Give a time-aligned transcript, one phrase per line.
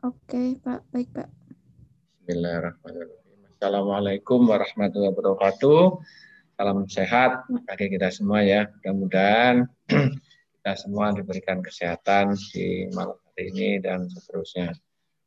[0.00, 0.80] Oke, Pak.
[0.96, 1.28] Baik, Pak.
[2.24, 3.52] Bismillahirrahmanirrahim.
[3.52, 6.00] Assalamualaikum warahmatullahi wabarakatuh.
[6.56, 8.64] Salam sehat bagi kita semua ya.
[8.80, 9.68] Mudah-mudahan
[10.56, 14.72] kita semua diberikan kesehatan di malam hari ini dan seterusnya.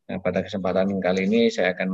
[0.10, 1.94] Nah, pada kesempatan kali ini saya akan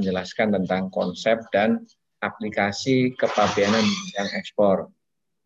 [0.00, 1.84] menjelaskan, tentang konsep dan
[2.24, 4.88] aplikasi kepabeanan di bidang ekspor.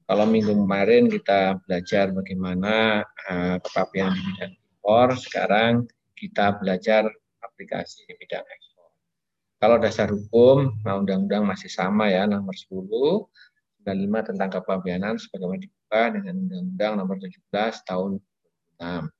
[0.06, 5.90] Kalau minggu kemarin kita belajar bagaimana uh, kepabeanan bidang ekspor, sekarang
[6.24, 7.04] kita belajar
[7.44, 8.88] aplikasi di bidang ekspor.
[9.60, 13.28] Kalau dasar hukum, nah undang-undang masih sama ya, nomor 10,
[13.84, 18.20] 95 tentang kepabeanan sebagaimana dibuka dengan undang-undang nomor 17 tahun
[18.80, 19.12] 2006.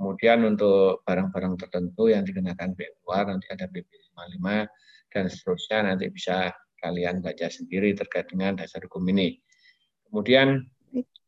[0.00, 2.72] Kemudian untuk barang-barang tertentu yang dikenakan
[3.04, 3.84] luar nanti ada BP
[4.16, 6.48] 55 dan seterusnya nanti bisa
[6.80, 9.36] kalian baca sendiri terkait dengan dasar hukum ini.
[10.08, 10.64] Kemudian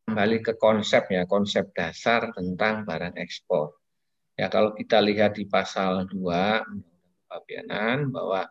[0.09, 3.77] kembali ke konsep ya, konsep dasar tentang barang ekspor.
[4.37, 6.65] Ya, kalau kita lihat di pasal 2
[7.33, 8.43] Undang-Undang bahwa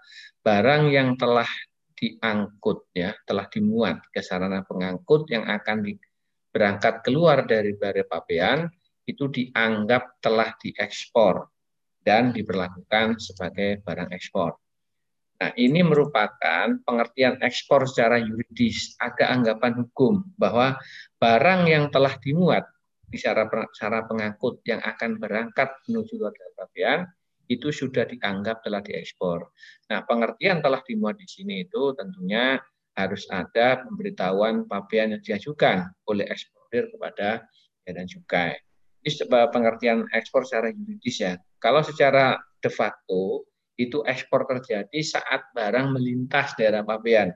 [0.41, 1.48] barang yang telah
[1.93, 5.85] diangkut ya, telah dimuat ke sarana pengangkut yang akan
[6.49, 8.65] berangkat keluar dari bare pabean
[9.05, 11.46] itu dianggap telah diekspor
[12.02, 14.57] dan diperlakukan sebagai barang ekspor.
[15.41, 20.77] Nah, ini merupakan pengertian ekspor secara yuridis, agak anggapan hukum bahwa
[21.18, 22.70] barang yang telah dimuat
[23.12, 27.04] di cara, pengangkut yang akan berangkat menuju luar bagian
[27.51, 29.51] itu sudah dianggap telah diekspor.
[29.91, 32.55] Nah, pengertian telah dimuat di sini itu tentunya
[32.95, 37.43] harus ada pemberitahuan pabean yang diajukan oleh eksportir kepada
[37.84, 38.55] dan cukai.
[39.03, 41.35] Ini pengertian ekspor secara yuridis ya.
[41.59, 43.43] Kalau secara de facto
[43.75, 47.34] itu ekspor terjadi saat barang melintas daerah pabean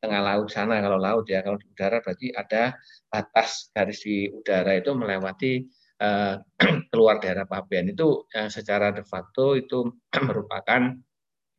[0.00, 0.78] tengah laut sana.
[0.84, 2.76] Kalau laut ya kalau di udara berarti ada
[3.08, 5.52] batas garis di udara itu melewati
[6.02, 6.36] uh,
[6.92, 7.92] keluar daerah pabean.
[7.92, 9.90] Itu uh, secara de facto itu
[10.28, 10.94] merupakan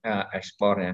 [0.05, 0.93] uh, ekspor ya.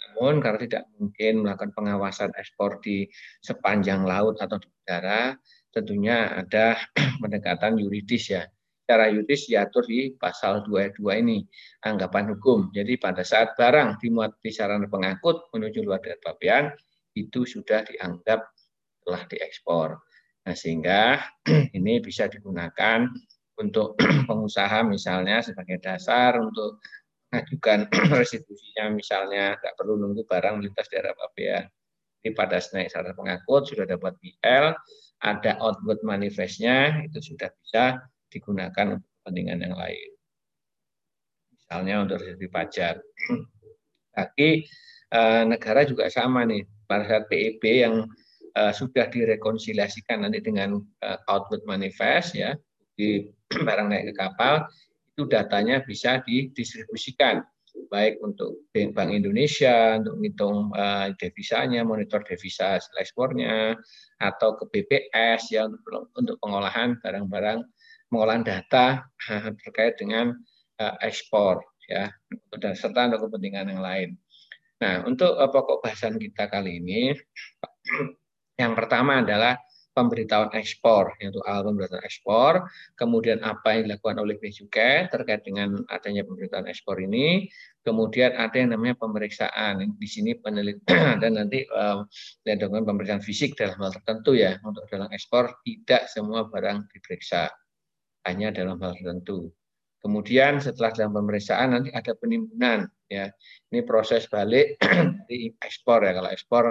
[0.00, 3.06] Namun karena tidak mungkin melakukan pengawasan ekspor di
[3.40, 5.38] sepanjang laut atau di udara
[5.70, 6.76] tentunya ada
[7.22, 8.42] pendekatan yuridis ya
[8.90, 11.46] secara yuridis diatur di pasal 22 ini
[11.86, 12.74] anggapan hukum.
[12.74, 16.74] Jadi pada saat barang dimuat di sarana pengangkut menuju luar dari pabean
[17.14, 18.50] itu sudah dianggap
[19.06, 19.94] telah diekspor.
[20.42, 21.22] Nah, sehingga
[21.78, 23.06] ini bisa digunakan
[23.62, 23.94] untuk
[24.26, 26.82] pengusaha misalnya sebagai dasar untuk
[27.30, 27.86] mengajukan
[28.18, 31.70] restitusinya misalnya nggak perlu nunggu barang melintas daerah pabean.
[32.26, 34.74] Ini pada naik sarana pengangkut sudah dapat BL,
[35.22, 40.10] ada output manifestnya itu sudah bisa digunakan untuk kepentingan yang lain.
[41.54, 42.94] Misalnya untuk restitusi pajak.
[44.16, 44.48] Tapi
[45.12, 47.94] eh, negara juga sama nih, pada saat PEB yang
[48.54, 52.54] eh, sudah direkonsiliasikan nanti dengan eh, output manifest ya
[52.94, 53.26] di
[53.66, 54.66] barang naik ke kapal
[55.10, 57.42] itu datanya bisa didistribusikan
[57.90, 63.78] baik untuk Bank Indonesia untuk menghitung uh, devisanya, monitor devisa ekspornya,
[64.22, 67.66] atau ke BPS ya untuk, untuk pengolahan barang-barang
[68.10, 69.06] pengolahan data
[69.64, 70.34] terkait dengan
[70.82, 72.10] uh, ekspor ya
[72.58, 74.10] dan serta untuk kepentingan yang lain.
[74.82, 77.14] Nah, untuk uh, pokok bahasan kita kali ini
[78.62, 79.56] yang pertama adalah
[79.90, 82.52] pemberitahuan ekspor, yaitu awal pemberitahuan ekspor,
[82.94, 87.50] kemudian apa yang dilakukan oleh Bea Cukai terkait dengan adanya pemberitahuan ekspor ini,
[87.82, 89.98] kemudian ada yang namanya pemeriksaan.
[89.98, 92.06] Di sini penelitian dan nanti um,
[92.46, 97.50] dokumen pemeriksaan fisik dalam hal tertentu ya untuk dalam ekspor tidak semua barang diperiksa
[98.28, 99.52] hanya dalam hal tertentu.
[100.00, 103.28] Kemudian setelah dalam pemeriksaan nanti ada penimbunan ya.
[103.68, 104.80] Ini proses balik
[105.28, 106.16] dari ekspor ya.
[106.16, 106.64] Kalau ekspor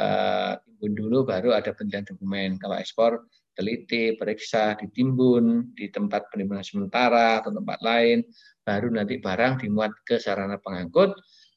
[0.00, 2.56] eh, timbun dulu baru ada penelitian dokumen.
[2.56, 8.24] Kalau ekspor teliti, periksa, ditimbun di tempat penimbunan sementara atau tempat lain,
[8.64, 11.12] baru nanti barang dimuat ke sarana pengangkut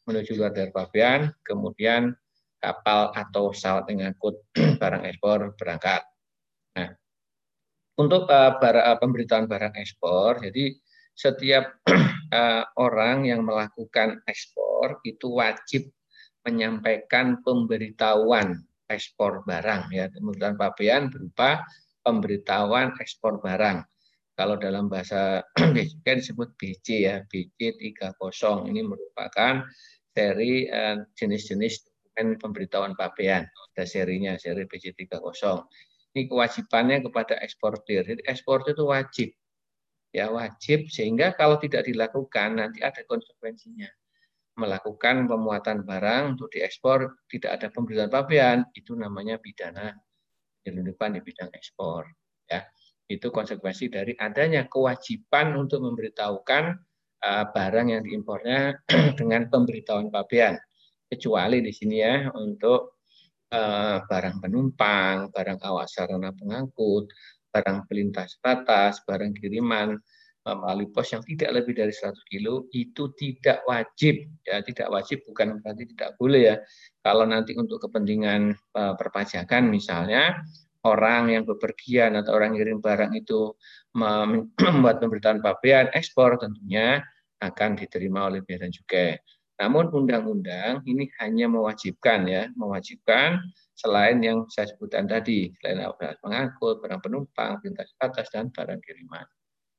[0.06, 2.14] menuju luar dari pabean, kemudian
[2.62, 4.14] kapal atau pesawat yang
[4.82, 6.04] barang ekspor berangkat.
[7.96, 10.76] Untuk uh, bar, pemberitaan barang ekspor, jadi
[11.16, 15.88] setiap uh, orang yang melakukan ekspor itu wajib
[16.44, 18.60] menyampaikan pemberitahuan
[18.92, 20.12] ekspor barang ya.
[20.12, 21.64] Kemudian pabean berupa
[22.04, 23.82] pemberitahuan ekspor barang.
[24.36, 25.40] Kalau dalam bahasa
[25.74, 27.24] BCK disebut BC ya.
[27.32, 29.64] BC 30 ini merupakan
[30.12, 30.68] seri
[31.16, 33.44] jenis-jenis dokumen pemberitahuan pabean
[33.76, 35.20] ada serinya seri BC 30
[36.16, 38.08] ini kewajibannya kepada eksportir.
[38.08, 39.30] Jadi eksportir itu wajib.
[40.16, 43.92] Ya, wajib sehingga kalau tidak dilakukan nanti ada konsekuensinya.
[44.56, 49.92] Melakukan pemuatan barang untuk diekspor tidak ada pemberitaan pabean, itu namanya pidana
[50.64, 52.08] penyelundupan di bidang ekspor.
[52.48, 52.64] Ya,
[53.12, 56.64] itu konsekuensi dari adanya kewajiban untuk memberitahukan
[57.28, 58.80] uh, barang yang diimpornya
[59.20, 60.56] dengan pemberitahuan pabean.
[61.12, 62.95] Kecuali di sini ya untuk
[64.06, 67.08] barang penumpang, barang awas sarana pengangkut,
[67.50, 69.96] barang pelintas batas, barang kiriman
[70.46, 75.58] melalui pos yang tidak lebih dari 100 kilo itu tidak wajib ya tidak wajib bukan
[75.58, 76.56] berarti tidak boleh ya
[77.02, 80.38] kalau nanti untuk kepentingan uh, perpajakan misalnya
[80.86, 83.58] orang yang bepergian atau orang kirim barang itu
[83.98, 87.02] membuat pemberitaan pabean ekspor tentunya
[87.42, 89.18] akan diterima oleh bea dan cukai.
[89.56, 93.40] Namun undang-undang ini hanya mewajibkan ya, mewajibkan
[93.72, 99.24] selain yang saya sebutkan tadi, selain barang pengangkut, barang penumpang, pintas atas dan barang kiriman.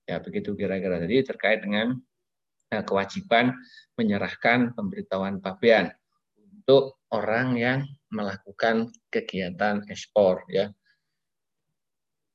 [0.09, 1.93] Ya, begitu kira-kira tadi terkait dengan
[2.73, 3.53] eh, kewajiban
[4.01, 5.93] menyerahkan pemberitahuan pabean
[6.41, 7.79] untuk orang yang
[8.09, 10.73] melakukan kegiatan ekspor ya.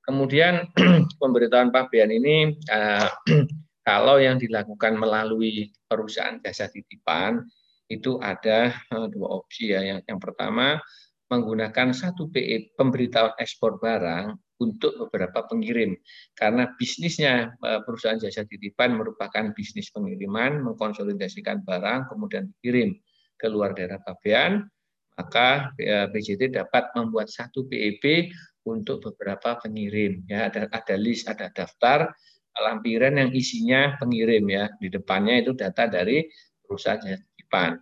[0.06, 0.70] Kemudian
[1.22, 3.08] pemberitahuan pabean ini eh,
[3.81, 7.42] kalau yang dilakukan melalui perusahaan jasa titipan
[7.92, 9.83] itu ada eh, dua opsi ya.
[9.83, 10.80] Yang, yang pertama
[11.31, 15.98] menggunakan satu PE pemberitahuan ekspor barang untuk beberapa pengirim
[16.38, 22.94] karena bisnisnya eh, perusahaan jasa titipan merupakan bisnis pengiriman mengkonsolidasikan barang kemudian dikirim
[23.36, 24.69] ke luar daerah pabean
[25.18, 28.30] maka BJT eh, dapat membuat satu PEP
[28.69, 32.13] untuk beberapa pengirim ya ada ada list ada daftar
[32.59, 34.68] lampiran yang isinya pengirim ya.
[34.81, 36.27] Di depannya itu data dari
[36.65, 37.80] perusahaan titipan.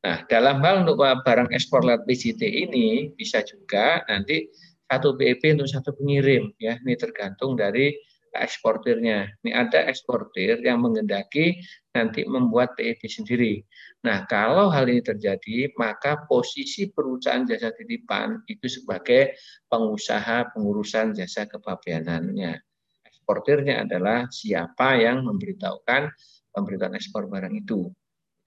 [0.00, 4.48] Nah, dalam hal untuk barang ekspor lewat PJT ini bisa juga nanti
[4.88, 6.80] satu PEP untuk satu pengirim ya.
[6.80, 7.92] Ini tergantung dari
[8.32, 9.42] eksportirnya.
[9.44, 11.60] Ini ada eksportir yang mengendaki
[11.92, 13.60] nanti membuat PEP sendiri.
[14.06, 19.36] Nah, kalau hal ini terjadi, maka posisi perusahaan jasa titipan itu sebagai
[19.68, 22.69] pengusaha pengurusan jasa kepabeanannya
[23.30, 26.10] eksportirnya adalah siapa yang memberitahukan
[26.50, 27.86] pemberitaan ekspor barang itu.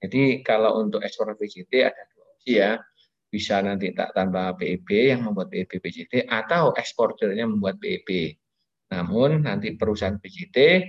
[0.03, 2.75] Jadi kalau untuk ekspor PJT ada dua opsi ya.
[3.31, 8.35] Bisa nanti tak tambah PEB yang membuat PEB PJT atau eksportirnya membuat PEB.
[8.91, 10.85] Namun nanti perusahaan PJT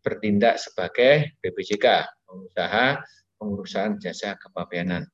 [0.00, 1.86] bertindak sebagai BPJK,
[2.24, 2.98] pengusaha
[3.36, 5.06] pengurusan jasa kepabeanan.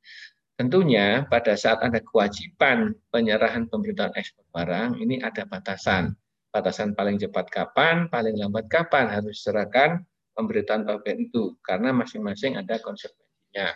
[0.55, 6.17] Tentunya pada saat ada kewajiban penyerahan pemberitahuan ekspor barang, ini ada batasan
[6.51, 10.03] batasan paling cepat kapan, paling lambat kapan harus serahkan
[10.35, 13.71] pemberitaan pabean itu karena masing-masing ada konsekuensinya.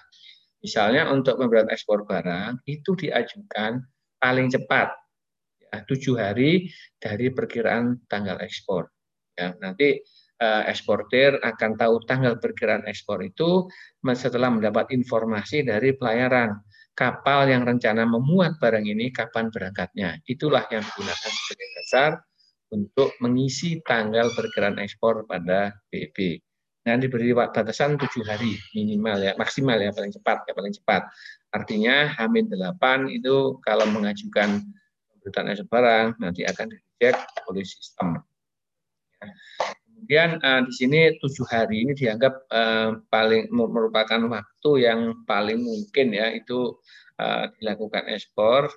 [0.65, 3.85] Misalnya untuk pemberitaan ekspor barang itu diajukan
[4.19, 4.91] paling cepat
[5.61, 8.89] ya, tujuh hari dari perkiraan tanggal ekspor.
[9.35, 10.01] Ya, nanti
[10.41, 13.69] eh, eksportir akan tahu tanggal perkiraan ekspor itu
[14.15, 16.55] setelah mendapat informasi dari pelayaran
[16.95, 20.23] kapal yang rencana memuat barang ini kapan berangkatnya.
[20.25, 22.11] Itulah yang digunakan sebagai dasar
[22.73, 26.41] untuk mengisi tanggal perkiraan ekspor pada BEP.
[26.85, 31.09] Nah, diberi batasan tujuh hari minimal ya, maksimal ya paling cepat ya paling cepat.
[31.57, 34.61] Artinya Hamid 8 itu kalau mengajukan
[35.09, 37.17] pemberitaan ekspor barang nanti akan dicek
[37.49, 38.21] oleh sistem.
[40.05, 46.13] Kemudian uh, di sini tujuh hari ini dianggap uh, paling merupakan waktu yang paling mungkin
[46.13, 46.77] ya itu
[47.17, 48.69] uh, dilakukan ekspor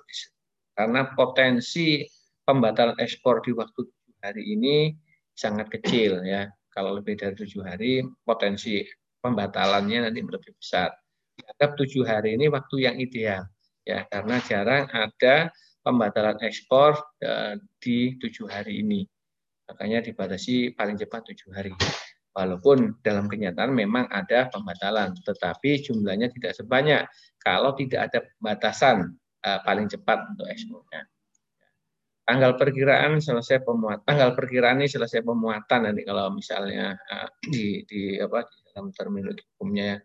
[0.72, 2.08] karena potensi
[2.48, 3.84] pembatalan ekspor di waktu
[4.24, 4.96] hari ini
[5.36, 6.48] sangat kecil ya.
[6.72, 8.80] Kalau lebih dari tujuh hari, potensi
[9.20, 10.88] pembatalannya nanti lebih besar.
[11.36, 13.44] Dianggap tujuh hari ini waktu yang ideal
[13.84, 15.52] ya, karena jarang ada
[15.84, 19.04] pembatalan ekspor eh, di tujuh hari ini.
[19.68, 21.74] Makanya dibatasi paling cepat tujuh hari.
[22.32, 27.02] Walaupun dalam kenyataan memang ada pembatalan, tetapi jumlahnya tidak sebanyak
[27.42, 31.02] kalau tidak ada batasan eh, paling cepat untuk ekspornya
[32.28, 38.20] tanggal perkiraan selesai pemuatan tanggal perkiraan ini selesai pemuatan nanti kalau misalnya uh, di di
[38.20, 39.98] apa di dalam terminologi hukumnya ya.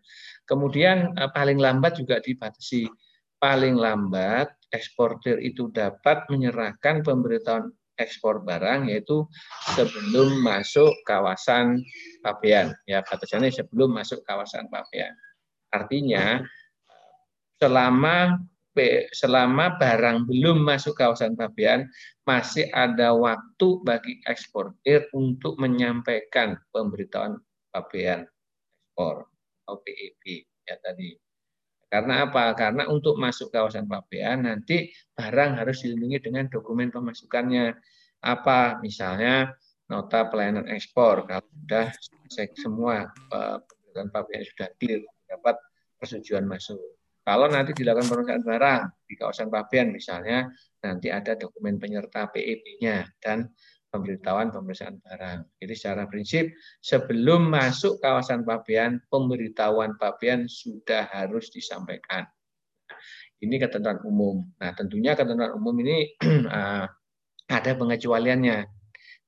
[0.48, 2.88] Kemudian uh, paling lambat juga dibatasi.
[3.34, 7.68] Paling lambat eksportir itu dapat menyerahkan pemberitahuan
[8.00, 9.28] ekspor barang yaitu
[9.76, 11.84] sebelum masuk kawasan
[12.24, 15.12] pabean ya batasannya sebelum masuk kawasan pabean.
[15.68, 16.40] Artinya
[17.60, 18.40] selama
[19.14, 21.86] selama barang belum masuk kawasan pabean,
[22.26, 27.38] masih ada waktu bagi eksportir untuk menyampaikan pemberitahuan
[27.70, 28.26] pabean
[28.94, 29.26] ekspor
[29.64, 31.14] atau PEP ya tadi.
[31.90, 32.54] Karena apa?
[32.58, 37.74] Karena untuk masuk kawasan pabean nanti barang harus dilindungi dengan dokumen pemasukannya.
[38.24, 38.82] Apa?
[38.82, 39.54] Misalnya
[39.86, 45.56] nota pelayanan ekspor kalau sudah selesai semua eh, pemberitahuan pabean sudah clear dapat
[46.00, 46.80] persetujuan masuk
[47.24, 50.44] kalau nanti dilakukan perusahaan barang di kawasan pabean misalnya,
[50.84, 53.48] nanti ada dokumen penyerta PEP-nya dan
[53.88, 55.48] pemberitahuan pemeriksaan barang.
[55.56, 56.52] Jadi secara prinsip
[56.84, 62.28] sebelum masuk kawasan pabean, pemberitahuan pabean sudah harus disampaikan.
[63.40, 64.44] Ini ketentuan umum.
[64.60, 66.12] Nah, tentunya ketentuan umum ini
[66.60, 66.86] eh,
[67.48, 68.58] ada pengecualiannya.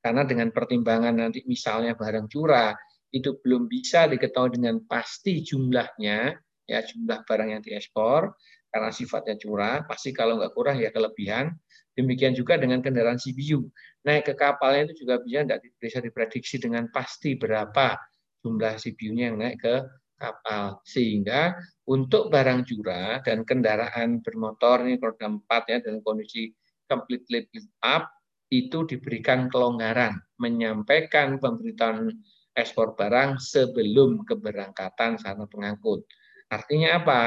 [0.04, 2.76] Karena dengan pertimbangan nanti misalnya barang curah
[3.10, 6.36] itu belum bisa diketahui dengan pasti jumlahnya,
[6.66, 8.35] ya jumlah barang yang diekspor
[8.76, 11.54] karena sifatnya curah, pasti kalau nggak kurang ya kelebihan.
[11.96, 13.64] Demikian juga dengan kendaraan CBU.
[14.04, 17.96] Naik ke kapalnya itu juga bisa tidak bisa diprediksi dengan pasti berapa
[18.44, 19.75] jumlah CBU-nya yang naik ke
[20.20, 20.85] kapal.
[20.85, 21.56] Sehingga
[21.88, 26.52] untuk barang curah dan kendaraan bermotor ini roda 4 ya dalam kondisi
[26.85, 28.12] completely built up
[28.52, 32.12] itu diberikan kelonggaran menyampaikan pemberitahuan
[32.52, 36.04] ekspor barang sebelum keberangkatan sana pengangkut.
[36.50, 37.20] Artinya apa?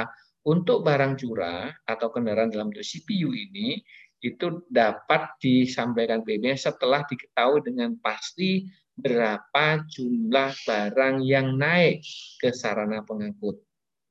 [0.48, 3.78] Untuk barang curah atau kendaraan dalam bentuk CPU ini
[4.20, 8.68] itu dapat disampaikan PB setelah diketahui dengan pasti
[9.00, 12.04] berapa jumlah barang yang naik
[12.40, 13.60] ke sarana pengangkut.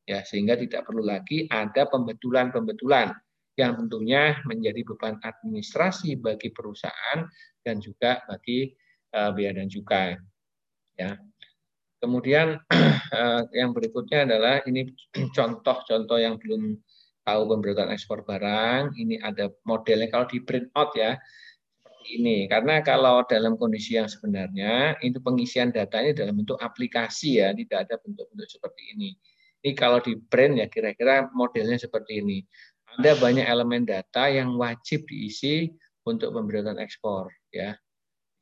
[0.09, 3.13] Ya, sehingga tidak perlu lagi ada pembetulan-pembetulan
[3.61, 7.29] yang tentunya menjadi beban administrasi bagi perusahaan
[7.61, 8.73] dan juga bagi
[9.13, 10.17] uh, bea dan cukai.
[10.97, 11.21] Ya.
[11.99, 14.91] Kemudian uh, yang berikutnya adalah ini
[15.37, 16.79] contoh-contoh yang belum
[17.27, 21.21] tahu pemberitahuan ekspor barang, ini ada modelnya kalau di print out ya,
[22.09, 22.49] ini.
[22.49, 27.53] Karena kalau dalam kondisi yang sebenarnya itu pengisian datanya dalam bentuk aplikasi ya.
[27.53, 29.11] Tidak ada bentuk-bentuk seperti ini.
[29.61, 32.39] Ini kalau di print ya kira-kira modelnya seperti ini.
[32.99, 35.69] Ada banyak elemen data yang wajib diisi
[36.09, 37.77] untuk pemberitahuan ekspor ya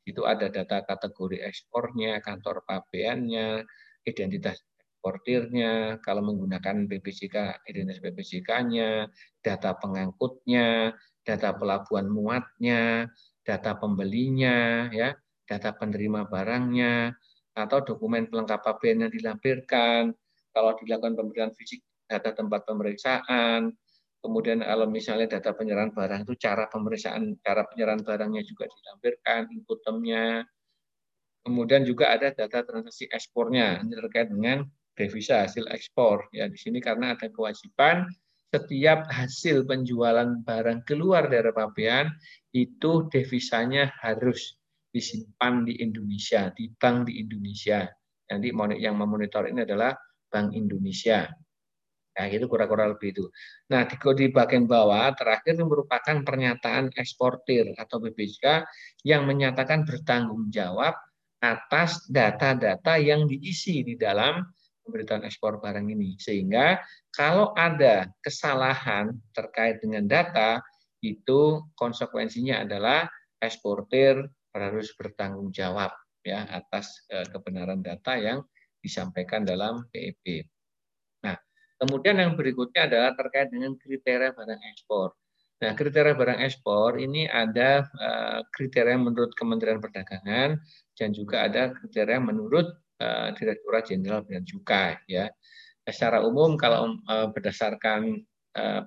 [0.07, 3.67] itu ada data kategori ekspornya kantor pabeannya
[4.07, 4.63] identitas
[5.07, 9.07] eksportirnya, kalau menggunakan BPJK, identitas BPJK-nya,
[9.39, 10.91] data pengangkutnya,
[11.23, 13.07] data pelabuhan muatnya,
[13.45, 15.15] data pembelinya, ya,
[15.47, 17.15] data penerima barangnya,
[17.55, 20.11] atau dokumen pelengkap APN yang dilampirkan,
[20.51, 23.71] kalau dilakukan pemberian fisik data tempat pemeriksaan,
[24.27, 30.43] kemudian kalau misalnya data penyerahan barang itu cara pemeriksaan, cara penyerahan barangnya juga dilampirkan, inputemnya,
[31.47, 34.67] kemudian juga ada data transaksi ekspornya, ini terkait dengan
[34.99, 36.27] devisa hasil ekspor.
[36.35, 38.11] Ya di sini karena ada kewajiban
[38.51, 42.11] setiap hasil penjualan barang keluar dari pabean
[42.51, 44.59] itu devisanya harus
[44.91, 47.87] disimpan di Indonesia, di bank di Indonesia.
[48.27, 48.51] Nanti
[48.83, 49.95] yang memonitor ini adalah
[50.27, 51.31] Bank Indonesia.
[52.17, 53.25] Nah, itu kura-kura lebih itu.
[53.69, 58.65] Nah, di, di bagian bawah terakhir itu merupakan pernyataan eksportir atau BPJK
[59.05, 60.97] yang menyatakan bertanggung jawab
[61.37, 64.41] atas data-data yang diisi di dalam
[64.81, 66.17] pemberitaan ekspor barang ini.
[66.17, 66.81] Sehingga
[67.13, 70.57] kalau ada kesalahan terkait dengan data,
[71.05, 73.05] itu konsekuensinya adalah
[73.37, 74.17] eksportir
[74.57, 75.93] harus bertanggung jawab
[76.25, 78.41] ya atas eh, kebenaran data yang
[78.81, 80.56] disampaikan dalam PEP.
[81.77, 85.13] Kemudian yang berikutnya adalah terkait dengan kriteria barang ekspor.
[85.57, 90.57] Nah, kriteria barang ekspor ini ada eh, kriteria menurut Kementerian Perdagangan
[90.97, 95.29] dan juga ada kriteria menurut uh, Direktorat Jenderal Bea Cukai ya.
[95.85, 96.99] Secara umum kalau
[97.31, 98.19] berdasarkan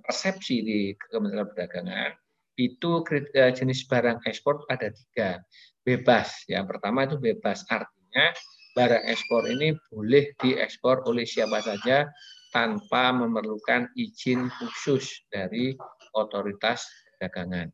[0.03, 2.13] persepsi di Kementerian Perdagangan
[2.59, 3.01] itu
[3.33, 5.41] jenis barang ekspor ada tiga
[5.87, 6.45] bebas.
[6.51, 8.35] Yang pertama itu bebas artinya
[8.77, 12.07] barang ekspor ini boleh diekspor oleh siapa saja
[12.51, 15.75] tanpa memerlukan izin khusus dari
[16.15, 17.71] otoritas perdagangan.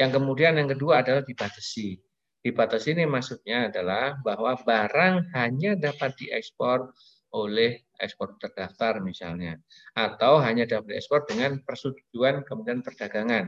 [0.00, 2.00] Yang kemudian yang kedua adalah dibatasi.
[2.40, 6.88] Di batas ini maksudnya adalah bahwa barang hanya dapat diekspor
[7.30, 9.54] oleh ekspor terdaftar misalnya
[9.94, 13.44] atau hanya dapat diekspor dengan persetujuan Kementerian Perdagangan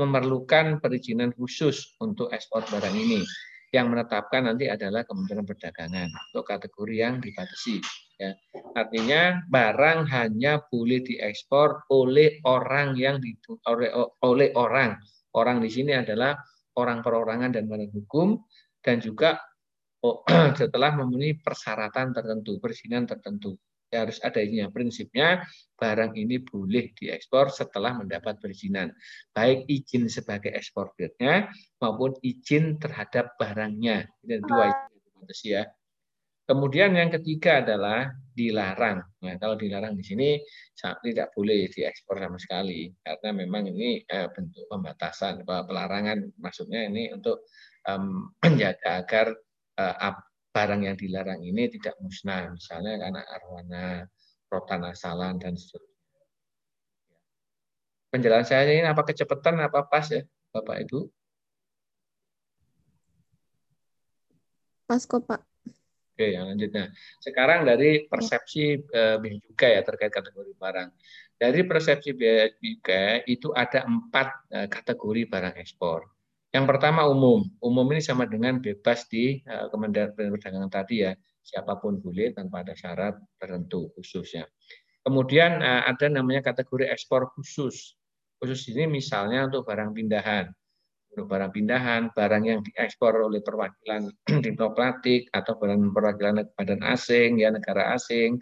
[0.00, 3.20] memerlukan perizinan khusus untuk ekspor barang ini
[3.74, 7.82] yang menetapkan nanti adalah Kementerian Perdagangan untuk kategori yang dibatasi
[8.16, 8.32] ya
[8.72, 13.36] artinya barang hanya boleh diekspor oleh orang yang di,
[13.68, 13.92] oleh,
[14.24, 14.96] oleh orang
[15.36, 16.32] orang di sini adalah
[16.80, 18.40] orang perorangan dan badan hukum
[18.80, 19.36] dan juga
[20.06, 20.22] oh,
[20.60, 23.58] setelah memenuhi persyaratan tertentu, perizinan tertentu.
[23.94, 24.66] Ya, harus ada izinnya.
[24.74, 25.46] Prinsipnya
[25.78, 28.90] barang ini boleh diekspor setelah mendapat perizinan.
[29.30, 31.46] Baik izin sebagai eksportirnya
[31.78, 34.10] maupun izin terhadap barangnya.
[34.26, 34.74] Ini dua
[35.30, 35.62] izin ya.
[36.46, 39.02] Kemudian yang ketiga adalah dilarang.
[39.02, 40.38] Nah, kalau dilarang di sini
[40.78, 46.22] tidak boleh diekspor sama sekali karena memang ini eh, bentuk pembatasan, pelarangan.
[46.38, 47.50] Maksudnya ini untuk
[47.90, 49.26] um, menjaga agar
[49.78, 49.96] uh,
[50.56, 53.86] barang yang dilarang ini tidak musnah, misalnya karena arwana,
[54.48, 56.24] rotan asalan dan seterusnya.
[58.08, 60.24] Penjelasan saya ini apa kecepatan apa pas ya,
[60.56, 61.12] Bapak Ibu?
[64.88, 65.44] Pas kok Pak.
[66.16, 66.88] Oke, yang lanjutnya.
[67.20, 70.88] Sekarang dari persepsi eh, cukai ya terkait kategori barang.
[71.36, 76.15] Dari persepsi bea cukai itu ada empat eh, kategori barang ekspor.
[76.56, 77.44] Yang pertama umum.
[77.60, 81.12] Umum ini sama dengan bebas di eh, Kementerian Perdagangan tadi ya.
[81.44, 84.48] Siapa pun boleh tanpa ada syarat tertentu khususnya.
[85.04, 88.00] Kemudian eh, ada namanya kategori ekspor khusus.
[88.40, 90.48] Khusus ini misalnya untuk barang pindahan
[91.16, 94.12] untuk barang pindahan, barang yang diekspor oleh perwakilan
[94.46, 98.36] diplomatik atau barang perwakilan badan asing, ya negara asing,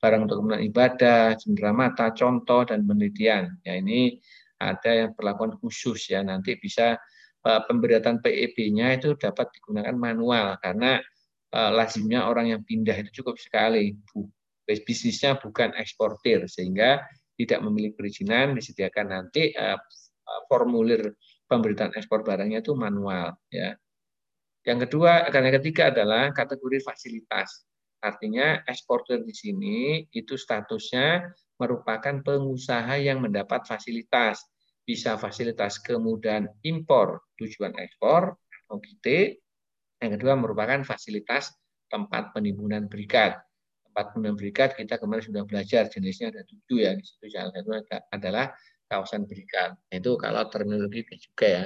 [0.00, 3.60] barang untuk kemudian ibadah, cenderamata, contoh dan penelitian.
[3.68, 4.16] Ya ini
[4.56, 6.96] ada yang perlakuan khusus ya nanti bisa
[7.44, 10.98] uh, pemberitaan PEB-nya itu dapat digunakan manual karena
[11.54, 13.94] uh, lazimnya orang yang pindah itu cukup sekali.
[14.64, 17.04] Bisnisnya bukan eksportir sehingga
[17.36, 19.76] tidak memiliki perizinan disediakan nanti uh,
[20.48, 21.12] formulir
[21.44, 23.76] pemberitaan ekspor barangnya itu manual ya.
[24.64, 27.68] Yang kedua, yang ketiga adalah kategori fasilitas.
[28.00, 31.28] Artinya eksportir di sini itu statusnya
[31.60, 34.40] merupakan pengusaha yang mendapat fasilitas.
[34.84, 38.36] Bisa fasilitas kemudahan impor tujuan ekspor
[38.68, 39.06] OGT.
[40.04, 41.56] Yang kedua merupakan fasilitas
[41.88, 43.40] tempat penimbunan berikat.
[43.88, 46.92] Tempat penimbunan berikat kita kemarin sudah belajar jenisnya ada tujuh ya.
[46.92, 47.70] Di situ salah satu
[48.12, 48.52] adalah
[48.88, 49.72] kawasan berikan.
[49.88, 51.64] Itu kalau terminologi juga ya.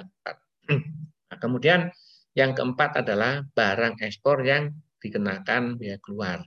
[1.28, 1.90] Nah, kemudian
[2.38, 4.70] yang keempat adalah barang ekspor yang
[5.02, 6.38] dikenakan biaya keluar.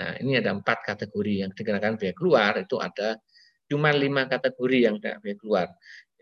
[0.00, 3.20] Nah, ini ada empat kategori yang dikenakan biaya keluar itu ada
[3.70, 5.68] cuma lima kategori yang tidak biaya keluar.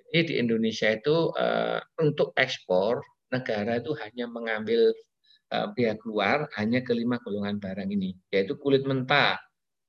[0.09, 3.01] Jadi di Indonesia itu uh, untuk ekspor
[3.33, 4.93] negara itu hanya mengambil
[5.53, 9.37] uh, biaya keluar hanya kelima golongan barang ini, yaitu kulit mentah,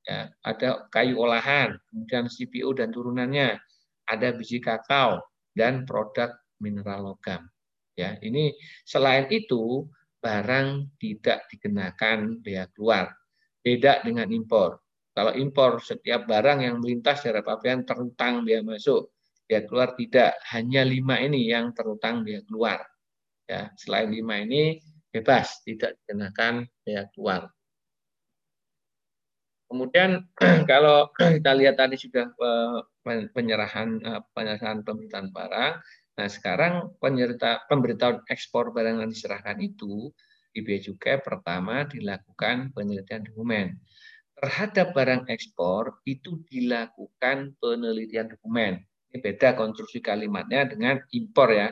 [0.08, 3.60] ya, ada kayu olahan, kemudian CPO dan turunannya,
[4.08, 5.24] ada biji kakao
[5.56, 7.48] dan produk mineral logam.
[7.96, 8.56] Ya, ini
[8.88, 9.88] selain itu
[10.24, 13.12] barang tidak dikenakan bea keluar.
[13.60, 14.80] Beda dengan impor.
[15.20, 19.12] Kalau impor setiap barang yang melintas secara pabean terutang bea masuk,
[19.44, 20.40] bea keluar tidak.
[20.56, 22.80] Hanya lima ini yang terutang bea keluar.
[23.44, 24.80] Ya, selain lima ini
[25.12, 27.52] bebas tidak dikenakan bea keluar.
[29.68, 30.24] Kemudian
[30.72, 32.80] kalau kita lihat tadi sudah eh,
[33.36, 35.74] penyerahan eh, penyerahan pemberitaan barang,
[36.16, 40.16] nah sekarang penyerta, pemberitahuan ekspor barang yang diserahkan itu
[40.56, 43.76] di Bea Cukai pertama dilakukan penelitian dokumen.
[44.40, 48.80] Terhadap barang ekspor itu dilakukan penelitian dokumen.
[49.12, 51.68] Ini beda konstruksi kalimatnya dengan impor ya.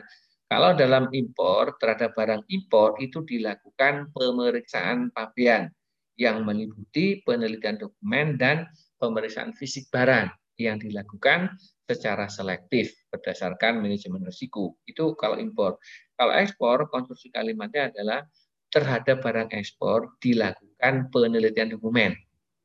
[0.52, 5.72] Kalau dalam impor terhadap barang impor itu dilakukan pemeriksaan pabean
[6.20, 8.68] yang meliputi penelitian dokumen dan
[9.00, 10.28] pemeriksaan fisik barang
[10.60, 11.56] yang dilakukan
[11.88, 14.76] secara selektif berdasarkan manajemen risiko.
[14.84, 15.80] Itu kalau impor.
[16.20, 18.28] Kalau ekspor, konstruksi kalimatnya adalah
[18.68, 22.12] terhadap barang ekspor dilakukan penelitian dokumen.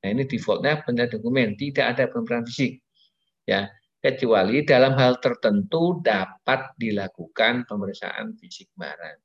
[0.03, 2.83] Nah, ini defaultnya penelitian dokumen, tidak ada pemeriksaan fisik.
[3.47, 3.71] Ya,
[4.03, 9.19] kecuali dalam hal tertentu dapat dilakukan pemeriksaan fisik barang.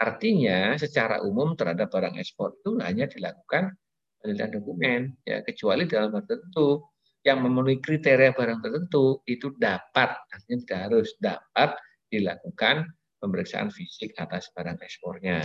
[0.00, 3.76] Artinya secara umum terhadap barang ekspor itu hanya dilakukan
[4.18, 6.88] penelitian dokumen, ya kecuali dalam hal tertentu
[7.24, 11.76] yang memenuhi kriteria barang tertentu itu dapat, artinya harus dapat
[12.08, 12.88] dilakukan
[13.20, 15.44] pemeriksaan fisik atas barang ekspornya.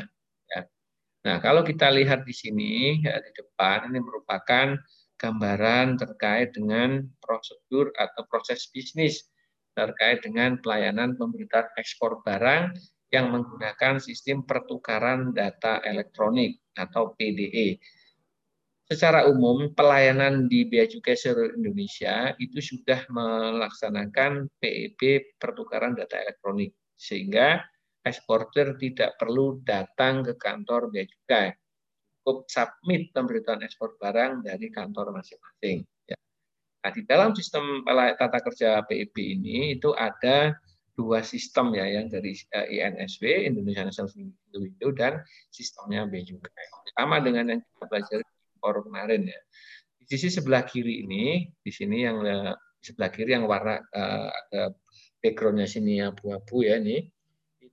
[1.27, 4.79] Nah kalau kita lihat di sini ya, di depan ini merupakan
[5.19, 9.27] gambaran terkait dengan prosedur atau proses bisnis
[9.75, 12.71] terkait dengan pelayanan pemberitaan ekspor barang
[13.11, 17.81] yang menggunakan sistem pertukaran data elektronik atau PDE.
[18.89, 26.73] Secara umum, pelayanan di Bea Cukai seluruh Indonesia itu sudah melaksanakan PEB pertukaran data elektronik,
[26.97, 27.61] sehingga
[28.03, 31.51] eksportir tidak perlu datang ke kantor Bea Cukai.
[32.19, 35.81] Cukup submit pemberitahuan ekspor barang dari kantor masing-masing.
[36.05, 36.17] Ya.
[36.85, 40.53] Nah, di dalam sistem tata kerja PEB ini itu ada
[40.99, 44.11] dua sistem ya yang dari eh, INSW Indonesia National
[44.51, 46.51] Window dan sistemnya B juga.
[46.91, 48.25] Sama dengan yang kita pelajari
[48.59, 49.39] impor kemarin ya.
[49.95, 52.51] Di sisi sebelah kiri ini, di sini yang uh,
[52.83, 54.75] sebelah kiri yang warna ada
[55.23, 57.07] backgroundnya sini abu-abu ya ini,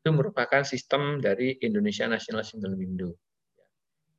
[0.06, 3.10] itu merupakan sistem dari Indonesia National Single Window.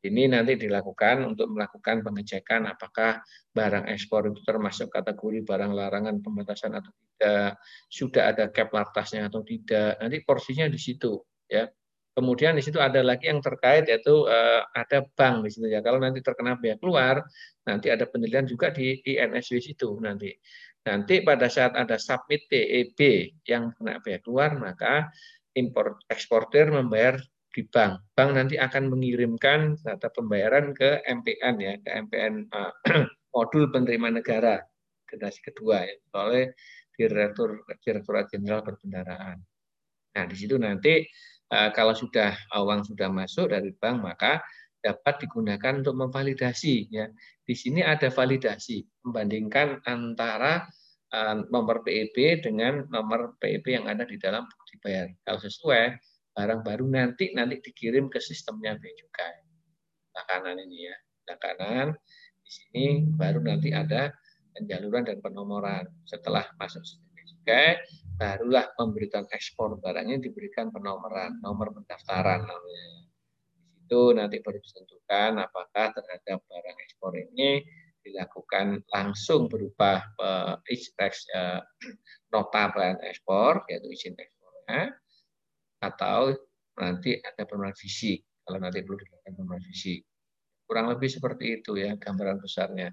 [0.03, 3.23] Ini nanti dilakukan untuk melakukan pengecekan apakah
[3.55, 7.55] barang ekspor itu termasuk kategori barang larangan pembatasan atau tidak,
[7.87, 9.95] sudah ada cap lartasnya atau tidak.
[10.03, 11.71] Nanti porsinya di situ ya.
[12.11, 15.79] Kemudian di situ ada lagi yang terkait yaitu uh, ada bank di situ ya.
[15.79, 17.23] Kalau nanti terkena biaya keluar,
[17.63, 20.35] nanti ada penilaian juga di INSW situ nanti.
[20.83, 22.99] Nanti pada saat ada submit TEB
[23.47, 25.11] yang kena biaya keluar, maka
[25.57, 27.17] impor eksportir membayar
[27.49, 28.13] di bank.
[28.13, 32.71] Bank nanti akan mengirimkan data pembayaran ke MPN ya, ke MPN uh,
[33.33, 34.61] modul penerima negara
[35.09, 36.53] generasi kedua ya, oleh
[36.93, 39.41] Direktur Direktorat Jenderal Perbendaraan.
[40.17, 41.05] Nah, di situ nanti
[41.53, 44.41] uh, kalau sudah uang sudah masuk dari bank maka
[44.81, 47.09] dapat digunakan untuk memvalidasi ya.
[47.41, 50.67] Di sini ada validasi membandingkan antara
[51.47, 55.07] nomor PEB dengan nomor PEB yang ada di dalam bukti bayar.
[55.23, 55.83] Kalau sesuai
[56.35, 59.35] barang baru nanti nanti dikirim ke sistemnya bea cukai.
[60.13, 60.95] Makanan ini ya.
[61.27, 61.87] Nah, kanan
[62.43, 64.11] di sini baru nanti ada
[64.53, 65.87] penjaluran dan penomoran.
[66.03, 67.69] Setelah masuk sistem bea cukai,
[68.19, 72.85] barulah pemberitaan ekspor barangnya diberikan penomoran, nomor pendaftaran namanya.
[73.47, 77.63] Di situ nanti baru ditentukan apakah terhadap barang ekspor ini
[78.07, 80.55] dilakukan langsung berupa uh,
[82.31, 84.95] nota pelayanan ekspor, yaitu izin ekspornya,
[85.83, 86.33] atau
[86.77, 89.99] nanti ada pemeriksaan fisik kalau nanti perlu dilakukan pemeriksaan fisik.
[90.67, 92.91] Kurang lebih seperti itu ya gambaran besarnya.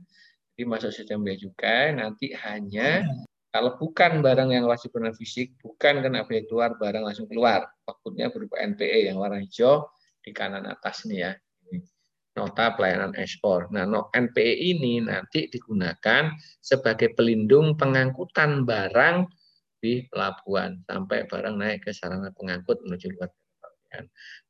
[0.55, 3.03] Jadi masuk sistem bea cukai nanti hanya
[3.50, 7.66] kalau bukan barang yang wajib pemeriksaan fisik, bukan kena bea keluar barang langsung keluar.
[7.87, 9.87] Maksudnya berupa NPE yang warna hijau
[10.22, 11.33] di kanan atas nih ya.
[12.35, 13.70] Nota pelayanan ekspor.
[13.70, 19.31] Nah, NPE ini nanti digunakan sebagai pelindung pengangkutan barang
[19.79, 24.05] di pelabuhan sampai barang naik ke sarana pengangkut menuju luar pelabuhan.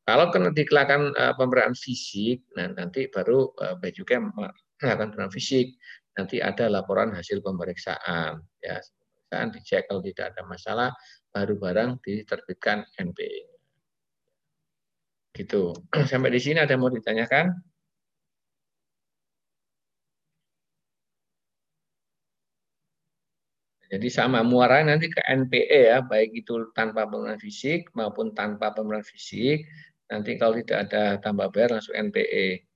[0.09, 5.77] Kalau kena dikelakan uh, pemeriksaan fisik, nah nanti baru uh, juga melakukan pemeriksaan fisik.
[6.16, 8.40] Nanti ada laporan hasil pemeriksaan.
[8.64, 8.81] Ya,
[9.29, 10.88] pemeriksaan dicek kalau tidak ada masalah,
[11.35, 13.51] baru barang diterbitkan NPE.
[15.35, 15.75] Gitu.
[16.11, 17.74] Sampai di sini ada mau ditanyakan?
[23.94, 29.07] Jadi sama muaranya nanti ke NPE ya, baik itu tanpa pemeriksaan fisik maupun tanpa pemeriksaan
[29.07, 29.70] fisik.
[30.11, 32.66] Nanti kalau tidak ada tambah bayar langsung NPE.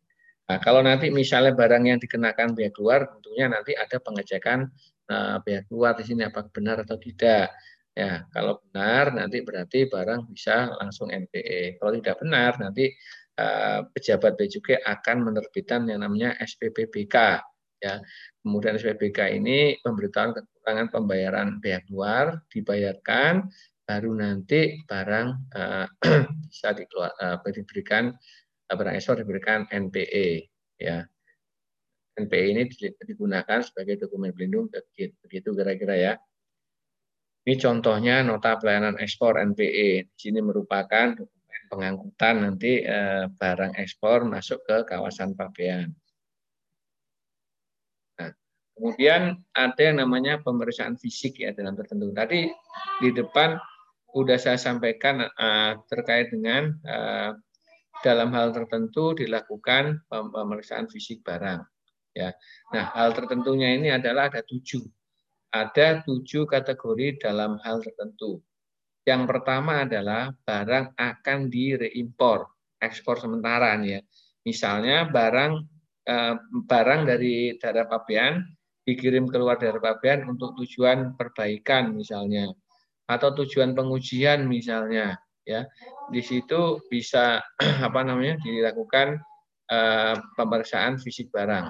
[0.48, 4.70] Nah, kalau nanti misalnya barang yang dikenakan biaya keluar, tentunya nanti ada pengecekan
[5.10, 7.50] uh, biaya keluar di sini apakah benar atau tidak.
[7.98, 11.82] Ya, kalau benar nanti berarti barang bisa langsung NPE.
[11.82, 12.94] Kalau tidak benar nanti
[13.42, 17.42] uh, pejabat bea cukai akan menerbitkan yang namanya SPPBK
[17.82, 17.98] ya.
[18.42, 20.34] Kemudian SPBK ini pemberitahuan
[20.68, 23.48] kekurangan pembayaran bea keluar dibayarkan
[23.88, 25.88] baru nanti barang uh,
[26.52, 28.12] bisa dikeluar, uh, diberikan
[28.68, 30.44] uh, barang ekspor diberikan NPE
[30.76, 31.08] ya.
[32.20, 32.62] NPE ini
[33.00, 34.68] digunakan sebagai dokumen pelindung
[35.24, 36.12] begitu kira-kira ya.
[37.48, 40.12] Ini contohnya nota pelayanan ekspor NPE.
[40.12, 41.16] Di sini merupakan
[41.72, 45.96] pengangkutan nanti uh, barang ekspor masuk ke kawasan pabean.
[48.78, 52.14] Kemudian ada yang namanya pemeriksaan fisik ya dalam tertentu.
[52.14, 52.46] Tadi
[53.02, 53.58] di depan
[54.14, 57.34] sudah saya sampaikan uh, terkait dengan uh,
[58.06, 61.66] dalam hal tertentu dilakukan pemeriksaan fisik barang.
[62.14, 62.30] Ya.
[62.70, 64.86] Nah, hal tertentunya ini adalah ada tujuh.
[65.50, 68.38] Ada tujuh kategori dalam hal tertentu.
[69.02, 72.46] Yang pertama adalah barang akan direimpor,
[72.78, 74.04] ekspor sementara ya.
[74.44, 75.52] Misalnya barang
[76.04, 76.34] eh,
[76.68, 78.44] barang dari daerah pabean
[78.88, 82.48] dikirim keluar dari pabean untuk tujuan perbaikan misalnya
[83.04, 85.68] atau tujuan pengujian misalnya ya.
[86.08, 87.44] Di situ bisa
[87.86, 89.20] apa namanya dilakukan
[89.68, 91.68] uh, pemeriksaan fisik barang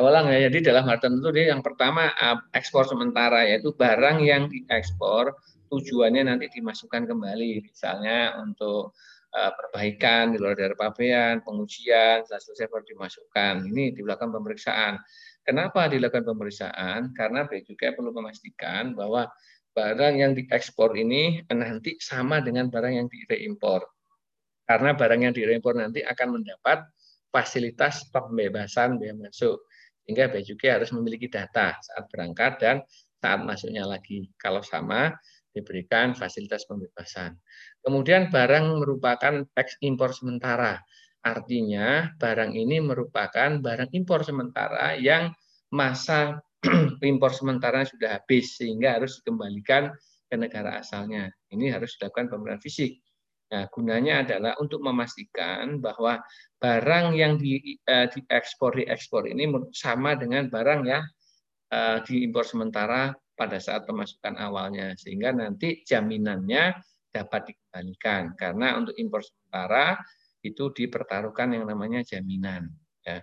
[0.00, 0.48] ulang ya.
[0.48, 2.08] Jadi dalam hal tertentu dia yang pertama
[2.56, 5.36] ekspor sementara yaitu barang yang diekspor
[5.68, 8.96] tujuannya nanti dimasukkan kembali misalnya untuk
[9.32, 13.64] perbaikan di luar daerah pabean, pengujian, selesai baru dimasukkan.
[13.68, 15.00] Ini dilakukan pemeriksaan.
[15.40, 17.16] Kenapa dilakukan pemeriksaan?
[17.16, 19.32] Karena Cukai perlu memastikan bahwa
[19.72, 23.88] barang yang diekspor ini nanti sama dengan barang yang direimpor.
[24.68, 26.84] Karena barang yang direimpor nanti akan mendapat
[27.32, 29.64] fasilitas pembebasan bea masuk.
[30.02, 32.76] Sehingga bea cukai harus memiliki data saat berangkat dan
[33.22, 34.26] saat masuknya lagi.
[34.34, 35.14] Kalau sama,
[35.52, 37.36] diberikan fasilitas pembebasan.
[37.84, 40.80] Kemudian barang merupakan teks impor sementara.
[41.22, 45.30] Artinya barang ini merupakan barang impor sementara yang
[45.70, 46.42] masa
[47.04, 49.94] impor sementara sudah habis sehingga harus dikembalikan
[50.26, 51.30] ke negara asalnya.
[51.52, 52.98] Ini harus dilakukan pemeriksaan fisik.
[53.52, 56.24] Nah, gunanya adalah untuk memastikan bahwa
[56.56, 59.44] barang yang di, uh, diekspor diekspor ini
[59.76, 61.04] sama dengan barang yang
[61.68, 66.80] uh, diimpor sementara pada saat pemasukan awalnya sehingga nanti jaminannya
[67.12, 70.00] dapat dikembalikan karena untuk impor sementara
[70.40, 72.72] itu dipertaruhkan yang namanya jaminan
[73.04, 73.20] ya.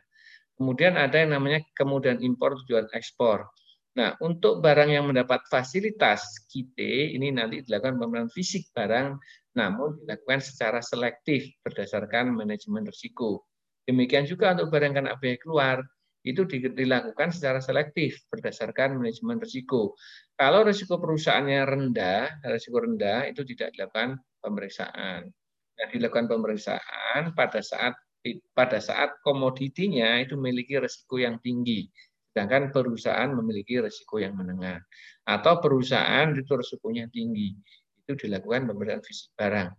[0.59, 3.47] Kemudian ada yang namanya kemudian impor tujuan ekspor.
[3.97, 6.77] Nah, untuk barang yang mendapat fasilitas KIT
[7.15, 9.17] ini nanti dilakukan pemeriksaan fisik barang
[9.59, 13.43] namun dilakukan secara selektif berdasarkan manajemen risiko.
[13.83, 15.83] Demikian juga untuk barang kena biaya keluar,
[16.23, 19.95] itu dilakukan secara selektif berdasarkan manajemen risiko.
[20.35, 25.31] Kalau risiko perusahaannya rendah, risiko rendah itu tidak dilakukan pemeriksaan.
[25.79, 27.95] Nah, dilakukan pemeriksaan pada saat
[28.51, 31.87] pada saat komoditinya itu memiliki risiko yang tinggi,
[32.35, 34.83] sedangkan perusahaan memiliki risiko yang menengah.
[35.23, 37.55] Atau perusahaan itu risikonya tinggi,
[38.09, 39.69] itu dilakukan pemeriksaan fisik barang.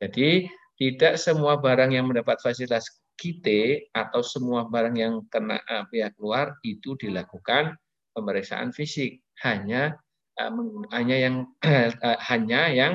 [0.00, 0.48] Jadi
[0.80, 2.88] tidak semua barang yang mendapat fasilitas
[3.20, 3.44] KIT
[3.92, 5.60] atau semua barang yang kena
[5.92, 7.76] pihak luar itu dilakukan
[8.16, 9.20] pemeriksaan fisik.
[9.44, 9.92] Hanya
[10.40, 10.52] eh,
[10.96, 11.34] hanya yang
[11.68, 11.92] eh,
[12.32, 12.92] hanya yang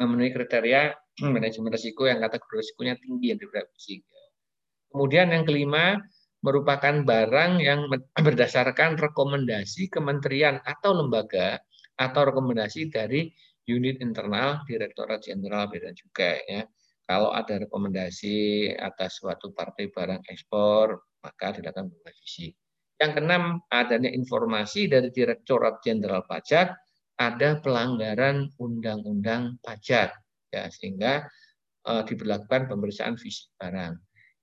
[0.00, 0.96] memenuhi kriteria
[1.36, 4.00] manajemen risiko yang kategori risikonya tinggi yang diberi fisik.
[4.88, 6.00] Kemudian yang kelima
[6.40, 7.88] merupakan barang yang
[8.26, 11.60] berdasarkan rekomendasi kementerian atau lembaga
[11.98, 13.32] atau rekomendasi dari
[13.68, 16.62] unit internal Direktorat Jenderal Bea dan Cukai ya.
[17.08, 22.52] Kalau ada rekomendasi atas suatu partai barang ekspor, maka dilakukan revisi.
[22.98, 26.74] Yang keenam, adanya informasi dari Direktorat Jenderal Pajak
[27.18, 30.14] ada pelanggaran undang-undang pajak
[30.54, 31.26] ya sehingga
[31.86, 33.98] uh, diberlakukan pemeriksaan fisik barang.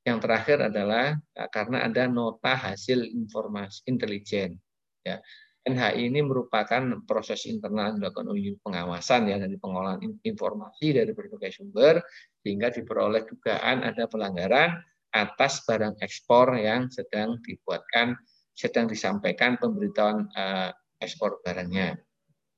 [0.05, 4.59] Yang terakhir adalah uh, karena ada nota hasil informasi intelijen
[5.05, 5.21] ya
[5.65, 11.57] NHI ini merupakan proses internal yang dilakukan unit pengawasan ya dari pengolahan informasi dari berbagai
[11.57, 12.05] sumber
[12.45, 14.77] sehingga diperoleh dugaan ada pelanggaran
[15.09, 18.13] atas barang ekspor yang sedang dibuatkan
[18.55, 20.69] sedang disampaikan pemberitahuan uh,
[21.01, 21.99] ekspor barangnya.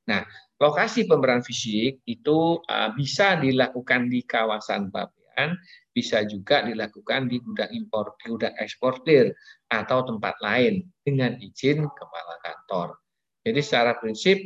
[0.07, 0.21] Nah,
[0.61, 4.93] lokasi pemberan fisik itu uh, bisa dilakukan di kawasan
[5.37, 5.53] pabean,
[5.93, 9.29] bisa juga dilakukan di gudang impor, di gudang eksportir
[9.69, 12.97] atau tempat lain dengan izin kepala kantor.
[13.45, 14.37] Jadi secara prinsip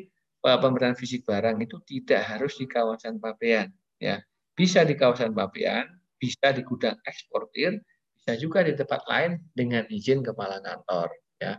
[0.44, 3.72] eh, pemberian fisik barang itu tidak harus di kawasan pabean,
[4.04, 4.20] ya.
[4.52, 5.88] Bisa di kawasan pabean,
[6.20, 7.80] bisa di gudang eksportir,
[8.20, 11.08] bisa juga di tempat lain dengan izin kepala kantor,
[11.40, 11.56] ya.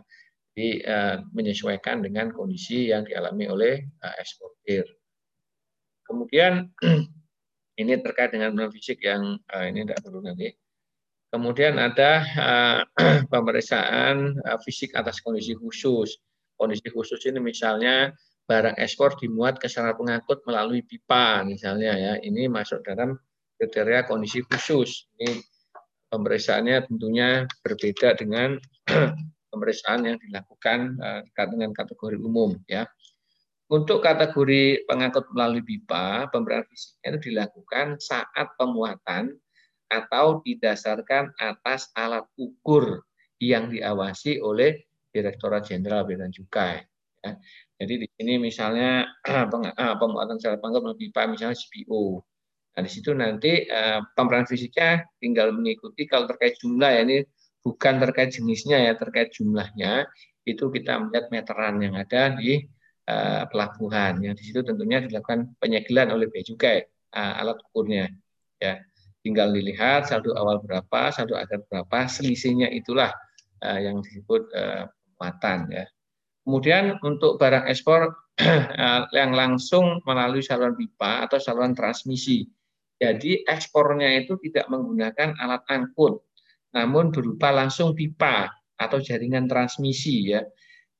[0.53, 4.85] Jadi eh, menyesuaikan dengan kondisi yang dialami oleh eh, eksportir.
[6.05, 6.69] Kemudian
[7.77, 10.53] ini terkait dengan pemeriksaan fisik yang uh, ini tidak perlu nanti.
[11.33, 12.79] Kemudian ada uh,
[13.33, 16.21] pemeriksaan uh, fisik atas kondisi khusus.
[16.53, 18.13] Kondisi khusus ini misalnya
[18.45, 22.13] barang ekspor dimuat ke sarana pengangkut melalui pipa misalnya ya.
[22.21, 23.17] Ini masuk dalam
[23.57, 25.09] kriteria kondisi khusus.
[25.17, 25.41] Ini
[26.13, 28.61] pemeriksaannya tentunya berbeda dengan
[29.53, 32.85] pemeriksaan yang dilakukan uh, dengan kategori umum ya.
[33.73, 39.33] Untuk kategori pengangkut melalui pipa, pemberian fisiknya itu dilakukan saat pemuatan
[39.89, 43.01] atau didasarkan atas alat ukur
[43.41, 46.85] yang diawasi oleh Direktorat Jenderal Bea dan Cukai.
[47.25, 47.33] Ya.
[47.81, 49.09] Jadi di sini misalnya
[49.81, 52.21] ah, pemuatan secara pengangkut melalui pipa misalnya CPO.
[52.77, 57.21] Nah di situ nanti uh, pemberian fisiknya tinggal mengikuti kalau terkait jumlah ya ini
[57.61, 60.09] bukan terkait jenisnya ya terkait jumlahnya
[60.45, 62.65] itu kita melihat meteran yang ada di
[63.07, 64.19] uh, pelabuhan.
[64.21, 66.83] Yang di situ tentunya dilakukan penyegelan oleh bea cukai
[67.15, 68.11] uh, alat ukurnya
[68.59, 68.79] ya.
[69.23, 73.15] Tinggal dilihat saldo awal berapa saldo akhir berapa selisihnya itulah
[73.63, 74.83] uh, yang disebut uh,
[75.19, 75.85] muatan ya.
[76.43, 78.11] Kemudian untuk barang ekspor
[79.19, 82.43] yang langsung melalui saluran pipa atau saluran transmisi.
[82.99, 86.19] Jadi ekspornya itu tidak menggunakan alat angkut
[86.73, 90.41] namun berupa langsung pipa atau jaringan transmisi ya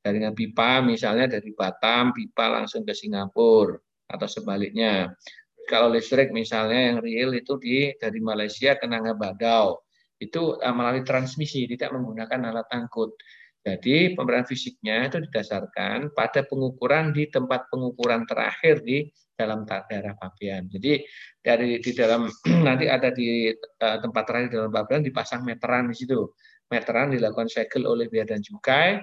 [0.04, 3.80] jaringan pipa misalnya dari Batam pipa langsung ke Singapura
[4.12, 5.16] atau sebaliknya.
[5.64, 9.80] Kalau listrik misalnya yang real itu di dari Malaysia ke Nangabadao
[10.20, 13.16] itu eh, melalui transmisi tidak menggunakan alat angkut.
[13.64, 19.08] Jadi pemberian fisiknya itu didasarkan pada pengukuran di tempat pengukuran terakhir di
[19.40, 20.68] dalam daerah pabean.
[20.68, 21.00] Jadi
[21.40, 22.28] dari di dalam
[22.68, 26.28] nanti ada di uh, tempat terakhir dalam pabean dipasang meteran di situ.
[26.68, 29.00] Meteran dilakukan segel oleh bea dan cukai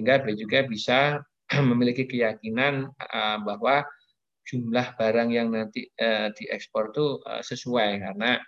[0.00, 1.20] sehingga beliau juga bisa
[1.68, 3.84] memiliki keyakinan uh, bahwa
[4.48, 8.40] jumlah barang yang nanti uh, diekspor itu uh, sesuai karena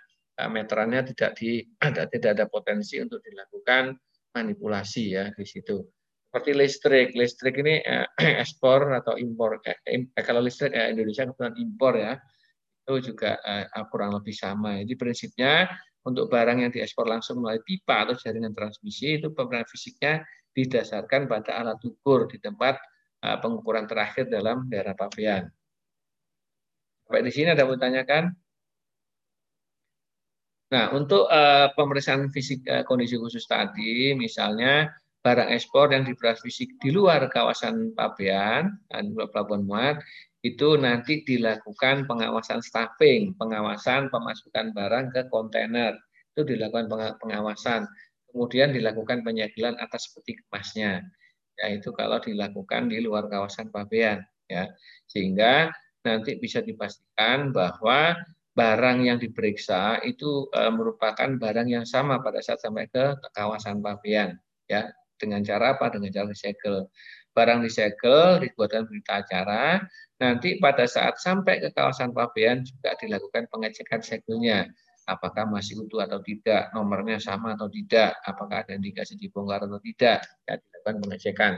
[0.49, 1.61] meterannya tidak di
[2.17, 3.93] tidak ada potensi untuk dilakukan
[4.33, 5.77] manipulasi ya di situ.
[6.25, 7.85] Seperti listrik, listrik ini
[8.41, 9.61] ekspor atau impor.
[9.61, 12.17] Eh, kalau listrik eh, Indonesia kebetulan impor ya,
[12.81, 13.37] itu juga
[13.93, 14.81] kurang lebih sama.
[14.81, 15.69] Jadi prinsipnya
[16.01, 20.13] untuk barang yang diekspor langsung melalui pipa atau jaringan transmisi itu pemeriksaan fisiknya
[20.53, 22.77] didasarkan pada alat ukur di tempat
[23.25, 25.49] uh, pengukuran terakhir dalam daerah pabean.
[27.03, 28.23] Sampai di sini ada yang ditanyakan?
[30.73, 34.89] Nah, untuk uh, pemeriksaan fisik uh, kondisi khusus tadi, misalnya
[35.21, 39.97] barang ekspor yang diperas fisik di luar kawasan pabean, dan pelabuhan muat,
[40.43, 45.95] itu nanti dilakukan pengawasan staffing, pengawasan pemasukan barang ke kontainer.
[46.35, 46.91] Itu dilakukan
[47.23, 47.87] pengawasan.
[48.33, 51.05] Kemudian dilakukan penyegelan atas peti kemasnya.
[51.61, 54.25] Yaitu kalau dilakukan di luar kawasan pabean.
[54.49, 54.73] ya
[55.05, 55.69] Sehingga
[56.01, 58.17] nanti bisa dipastikan bahwa
[58.57, 64.41] barang yang diperiksa itu e, merupakan barang yang sama pada saat sampai ke kawasan pabean.
[64.65, 64.89] Ya,
[65.21, 65.93] dengan cara apa?
[65.93, 66.89] Dengan cara disegel
[67.33, 69.81] barang disegel, dibuatkan berita acara,
[70.21, 74.69] nanti pada saat sampai ke kawasan pabean juga dilakukan pengecekan segelnya.
[75.03, 80.23] Apakah masih utuh atau tidak, nomornya sama atau tidak, apakah ada indikasi dibongkar atau tidak,
[80.47, 81.53] ya, dilakukan pengecekan.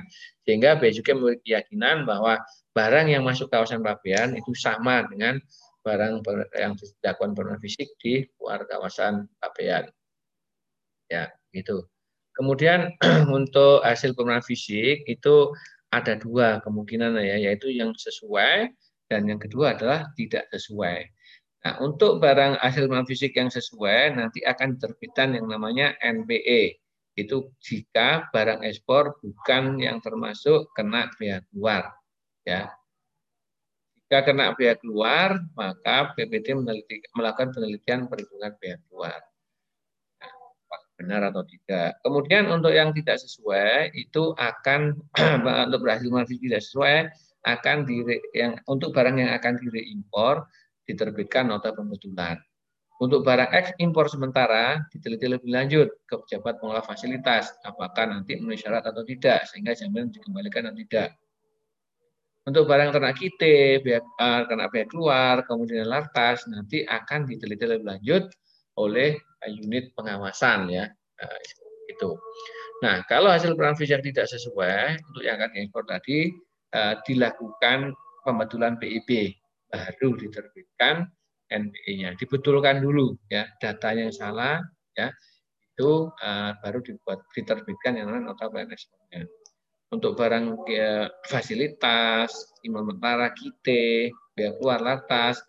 [0.45, 2.41] Sehingga juga memiliki keyakinan bahwa
[2.73, 5.37] barang yang masuk kawasan pabean itu sama dengan
[5.85, 6.25] barang
[6.57, 9.85] yang dilakukan pernah fisik di luar kawasan pabean.
[11.05, 11.85] Ya, gitu.
[12.33, 12.97] Kemudian
[13.37, 15.53] untuk hasil pemeriksaan fisik itu
[15.93, 18.73] ada dua kemungkinan ya, yaitu yang sesuai
[19.07, 21.14] dan yang kedua adalah tidak sesuai.
[21.65, 26.77] Nah, untuk barang hasil fisik yang sesuai nanti akan diterbitkan yang namanya NPE.
[27.17, 31.89] Itu jika barang ekspor bukan yang termasuk kena bea keluar.
[32.45, 32.69] Ya,
[33.97, 36.53] jika kena bea keluar, maka PPT
[37.17, 39.17] melakukan penelitian perhitungan bea keluar
[40.95, 41.99] benar atau tidak.
[42.01, 44.95] Kemudian untuk yang tidak sesuai itu akan
[45.67, 46.97] untuk berhasil masih tidak sesuai
[47.45, 48.01] akan di
[48.33, 50.49] yang untuk barang yang akan direimpor
[50.85, 52.37] diterbitkan nota pembetulan.
[52.95, 58.55] Untuk barang eks impor sementara diteliti lebih lanjut ke pejabat pengelola fasilitas apakah nanti memenuhi
[58.55, 61.09] syarat atau tidak sehingga jaminan dikembalikan atau tidak.
[62.45, 63.99] Untuk barang ternak kite, biaya,
[64.47, 68.23] kena biaya keluar, kemudian lartas nanti akan diteliti lebih lanjut
[68.79, 69.19] oleh
[69.49, 71.39] unit pengawasan ya nah,
[71.91, 72.15] itu.
[72.79, 76.31] Nah kalau hasil peran fisik tidak sesuai untuk yang akan diekspor tadi
[76.71, 77.91] eh, dilakukan
[78.23, 79.35] pembetulan PIB
[79.69, 81.09] baru diterbitkan
[81.49, 83.45] NPE-nya dibetulkan dulu ya.
[83.61, 84.57] Datanya yang salah
[84.97, 85.13] ya.
[85.75, 89.27] Itu uh, baru dibuat diterbitkan yang namanya nota pelayanan.
[89.93, 92.33] Untuk barang ya, fasilitas,
[92.65, 95.39] imam mentara, kite, biaya keluar latas,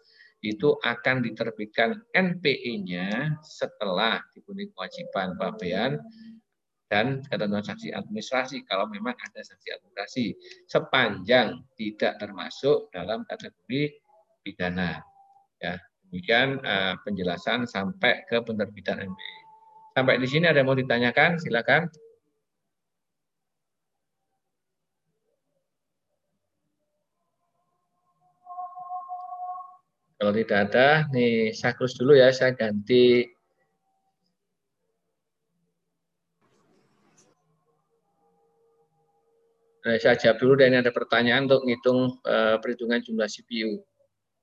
[0.45, 5.99] itu akan diterbitkan NPE-nya setelah dipenuhi kewajiban pabean
[6.87, 10.27] dan ketentuan sanksi administrasi kalau memang ada sanksi administrasi.
[10.71, 14.06] Sepanjang tidak termasuk dalam kategori
[14.47, 15.03] pidana.
[15.59, 19.37] Ya, demikian uh, penjelasan sampai ke penerbitan NPE.
[19.99, 21.43] Sampai di sini ada yang mau ditanyakan?
[21.43, 21.91] Silakan.
[30.17, 33.27] Kalau tidak ada, nih saya close dulu ya, saya ganti
[39.87, 43.79] Nah, saya jawab dulu dan ini ada pertanyaan untuk ngitung uh, perhitungan jumlah CPU.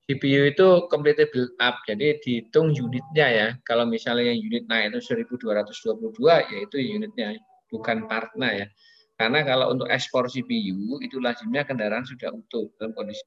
[0.04, 3.48] CPU itu completed build up, jadi dihitung unitnya ya.
[3.64, 7.40] Kalau misalnya unit naik itu 1222, yaitu unitnya,
[7.72, 8.66] bukan partnya ya.
[9.16, 13.24] Karena kalau untuk ekspor CPU, itu lazimnya kendaraan sudah utuh dalam kondisi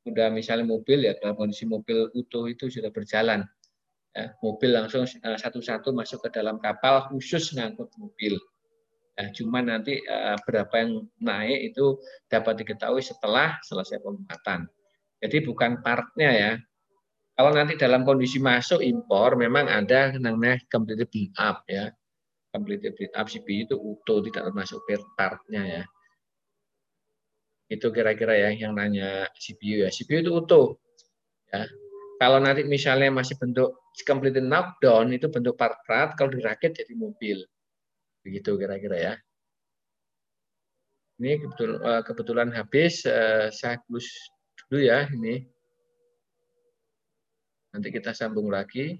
[0.00, 3.44] sudah misalnya mobil ya dalam kondisi mobil utuh itu sudah berjalan.
[4.12, 8.36] Ya, mobil langsung eh, satu-satu masuk ke dalam kapal khusus ngangkut mobil.
[9.16, 12.00] Ya, cuma nanti uh, berapa yang naik itu
[12.32, 14.64] dapat diketahui setelah selesai pemuatan
[15.20, 16.52] jadi bukan partnya ya
[17.36, 21.92] kalau nanti dalam kondisi masuk impor memang ada namanya complete build up ya
[22.52, 24.80] complete build up CPU itu utuh tidak termasuk
[25.16, 25.82] partnya ya
[27.70, 29.88] itu kira-kira ya yang nanya CPU ya.
[29.94, 30.74] CPU itu utuh.
[31.54, 31.70] Ya.
[32.18, 37.46] Kalau nanti misalnya masih bentuk complete knockdown itu bentuk part-part, kalau dirakit jadi mobil.
[38.26, 39.14] Begitu kira-kira ya.
[41.22, 44.10] Ini kebetulan, eh, kebetulan habis, eh, saya close
[44.70, 45.42] dulu ya ini.
[47.74, 48.94] Nanti kita sambung lagi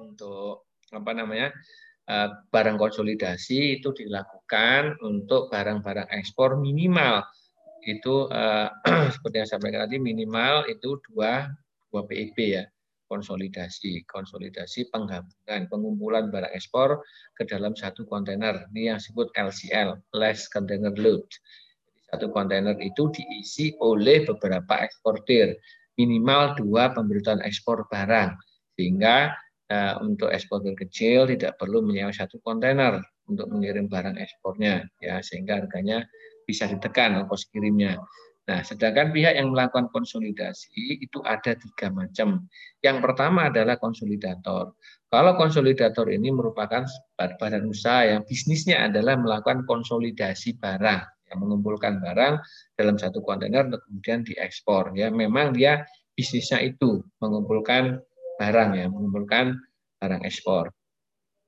[0.00, 1.52] untuk apa namanya
[2.02, 7.22] Eh, barang konsolidasi itu dilakukan untuk barang-barang ekspor minimal.
[7.86, 8.68] Itu eh,
[9.14, 11.46] seperti yang saya sampaikan tadi minimal itu dua
[11.94, 12.64] dua PIB ya
[13.06, 14.02] konsolidasi.
[14.10, 17.06] Konsolidasi penggabungan pengumpulan barang ekspor
[17.38, 18.66] ke dalam satu kontainer.
[18.74, 21.24] Ini yang disebut LCL less container load
[22.12, 25.56] satu kontainer itu diisi oleh beberapa eksportir
[25.96, 28.36] minimal dua pemberitahuan ekspor barang
[28.76, 29.32] sehingga
[29.72, 35.64] uh, untuk eksportir kecil tidak perlu menyewa satu kontainer untuk mengirim barang ekspornya ya sehingga
[35.64, 36.04] harganya
[36.44, 37.96] bisa ditekan ongkos kirimnya.
[38.42, 42.50] Nah, sedangkan pihak yang melakukan konsolidasi itu ada tiga macam.
[42.82, 44.74] Yang pertama adalah konsolidator.
[45.06, 46.82] Kalau konsolidator ini merupakan
[47.14, 51.06] badan usaha yang bisnisnya adalah melakukan konsolidasi barang,
[51.36, 52.34] mengumpulkan barang
[52.76, 54.92] dalam satu kontainer kemudian diekspor.
[54.96, 58.00] Ya, memang dia bisnisnya itu mengumpulkan
[58.36, 59.56] barang ya, mengumpulkan
[60.02, 60.72] barang ekspor.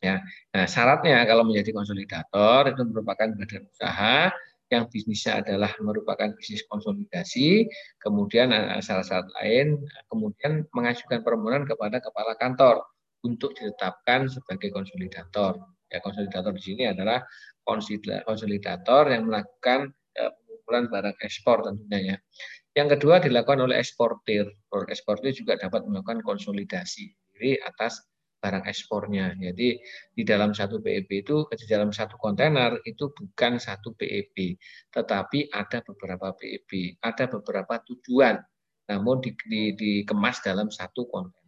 [0.05, 0.21] Ya.
[0.53, 4.29] Nah, syaratnya kalau menjadi konsolidator itu merupakan badan usaha
[4.73, 7.69] yang bisnisnya adalah merupakan bisnis konsolidasi,
[8.01, 12.85] kemudian eh, syarat-syarat lain, kemudian mengajukan permohonan kepada kepala kantor
[13.25, 15.57] untuk ditetapkan sebagai konsolidator.
[15.95, 17.23] Ya, konsolidator di sini adalah
[17.63, 22.17] konsolidator yang melakukan eh, pengumpulan barang ekspor tentunya ya.
[22.75, 24.51] Yang kedua dilakukan oleh eksportir.
[24.91, 28.03] Eksportir juga dapat melakukan konsolidasi diri atas
[28.45, 29.33] barang ekspornya.
[29.41, 29.81] Jadi
[30.13, 34.61] di dalam satu PEP itu di dalam satu kontainer itu bukan satu PEP,
[34.93, 38.37] tetapi ada beberapa PEP, ada beberapa tujuan,
[38.93, 41.44] namun di, di, dikemas dalam satu kontainer.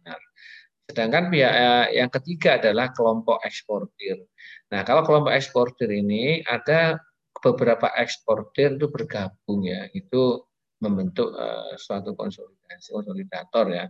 [0.87, 4.23] Sedangkan pihak eh, yang ketiga adalah kelompok eksportir.
[4.71, 6.95] Nah, kalau kelompok eksportir ini ada
[7.43, 10.41] beberapa eksportir itu bergabung ya, itu
[10.81, 13.85] membentuk uh, suatu konsolidasi konsolidator ya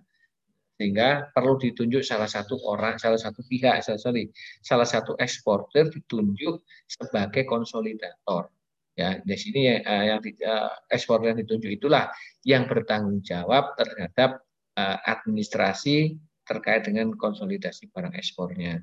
[0.78, 4.30] sehingga perlu ditunjuk salah satu orang, salah satu pihak, sorry,
[4.62, 8.54] salah satu eksportir ditunjuk sebagai konsolidator.
[8.98, 12.14] Ya, di sini uh, yang di, uh, eksportir yang ditunjuk itulah
[12.46, 14.42] yang bertanggung jawab terhadap
[14.78, 16.18] uh, administrasi
[16.48, 18.82] terkait dengan konsolidasi barang ekspornya.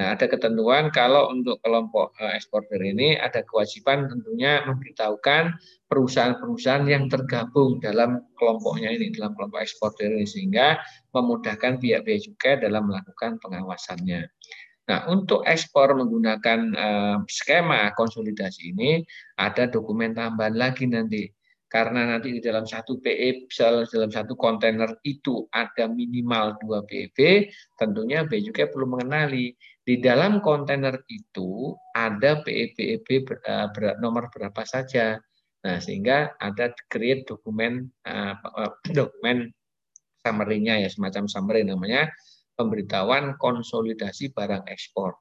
[0.00, 5.60] Nah, ada ketentuan kalau untuk kelompok eh, eksportir ini ada kewajiban tentunya memberitahukan
[5.92, 10.80] perusahaan-perusahaan yang tergabung dalam kelompoknya ini, dalam kelompok eksportir ini, sehingga
[11.12, 14.24] memudahkan pihak bea cukai dalam melakukan pengawasannya.
[14.88, 19.04] Nah, untuk ekspor menggunakan uh, skema konsolidasi ini,
[19.36, 21.28] ada dokumen tambahan lagi nanti.
[21.70, 23.46] Karena nanti di dalam satu PE,
[23.86, 27.46] dalam satu kontainer itu ada minimal dua PEB,
[27.78, 29.54] tentunya bea cukai perlu mengenali
[29.86, 35.22] di dalam kontainer itu ada PEP-PEP eh, berat nomor berapa saja.
[35.60, 38.34] Nah, sehingga ada create dokumen uh,
[38.96, 39.52] dokumen
[40.24, 42.08] summary-nya ya semacam summary namanya
[42.56, 45.16] pemberitahuan konsolidasi barang ekspor.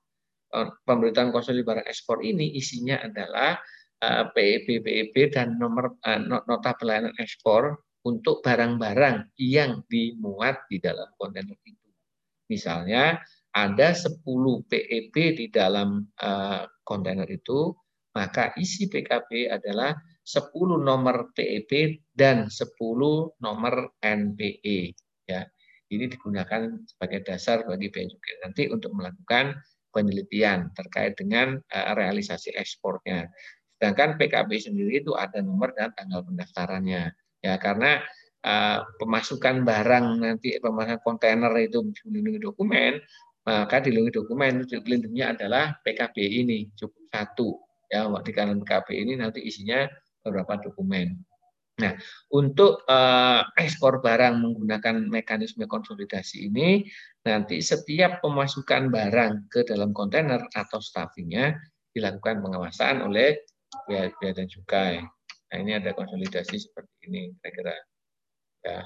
[0.88, 3.60] Pemberitahuan konsolidasi barang ekspor ini isinya adalah
[4.04, 11.08] uh, PEP PEP dan nomor uh, nota pelayanan ekspor untuk barang-barang yang dimuat di dalam
[11.20, 11.90] kontainer itu.
[12.50, 13.20] Misalnya
[13.54, 14.24] ada 10
[14.66, 17.76] PEP di dalam uh, kontainer itu,
[18.16, 19.94] maka isi PKB adalah
[20.24, 20.50] 10
[20.82, 22.74] nomor PEP dan 10
[23.42, 24.96] nomor NPE.
[25.30, 25.46] Ya,
[25.94, 29.58] ini digunakan sebagai dasar bagi Bea Cukai nanti untuk melakukan
[29.90, 33.26] penelitian terkait dengan realisasi ekspornya.
[33.80, 37.16] Sedangkan PKB sendiri itu ada nomor dan tanggal pendaftarannya.
[37.40, 38.04] Ya, karena
[38.44, 43.00] uh, pemasukan barang nanti pemasukan kontainer itu melindungi dokumen
[43.50, 47.50] maka dilindungi dokumen lindungnya adalah PKB ini cukup satu
[47.90, 49.90] ya di kanan PKB ini nanti isinya
[50.22, 51.18] beberapa dokumen.
[51.80, 51.96] Nah,
[52.36, 56.84] untuk uh, ekspor barang menggunakan mekanisme konsolidasi ini,
[57.24, 61.56] nanti setiap pemasukan barang ke dalam kontainer atau staffingnya
[61.96, 63.48] dilakukan pengawasan oleh
[63.88, 65.02] biaya, dan cukai.
[65.50, 67.76] Nah, ini ada konsolidasi seperti ini, kira-kira.
[68.62, 68.80] Ya.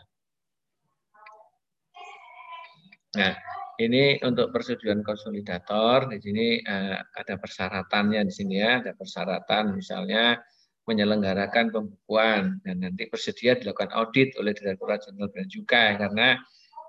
[3.13, 3.33] Nah,
[3.81, 10.39] ini untuk persetujuan konsolidator di sini uh, ada persyaratannya di sini ya, ada persyaratan misalnya
[10.83, 16.35] menyelenggarakan pembukuan dan nanti bersedia dilakukan audit oleh Direktorat Jenderal Bea Cukai karena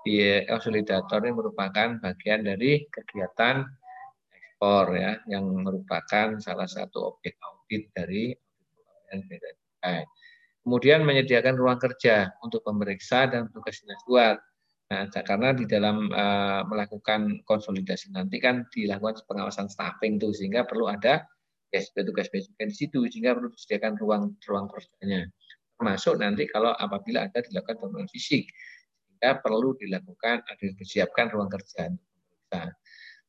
[0.05, 3.65] di konsolidator ini merupakan bagian dari kegiatan
[4.29, 8.37] ekspor ya yang merupakan salah satu objek audit dari
[9.09, 10.05] cukai.
[10.65, 14.37] Kemudian menyediakan ruang kerja untuk pemeriksa dan tugas dinas buat
[14.85, 20.85] Nah, karena di dalam uh, melakukan konsolidasi nanti kan dilakukan pengawasan staffing tuh sehingga perlu
[20.85, 21.25] ada
[21.73, 22.29] tugas tugas
[22.69, 25.25] di situ sehingga perlu disediakan ruang ruang kerjanya.
[25.81, 28.45] Termasuk nanti kalau apabila ada dilakukan pemeriksaan fisik
[29.09, 31.89] sehingga perlu dilakukan ada disiapkan ruang kerja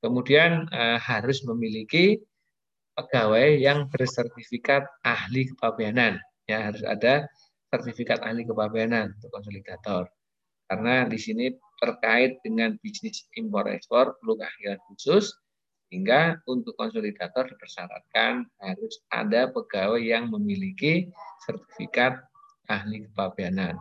[0.05, 2.21] Kemudian uh, harus memiliki
[2.97, 6.19] pegawai yang bersertifikat ahli kepabeanan.
[6.49, 7.29] Ya, harus ada
[7.71, 10.09] sertifikat ahli kepabeanan untuk konsolidator
[10.67, 15.31] karena di sini terkait dengan bisnis impor ekspor perlu keahlian khusus
[15.87, 21.07] sehingga untuk konsolidator dipersyaratkan harus ada pegawai yang memiliki
[21.47, 22.19] sertifikat
[22.67, 23.79] ahli kepabeanan.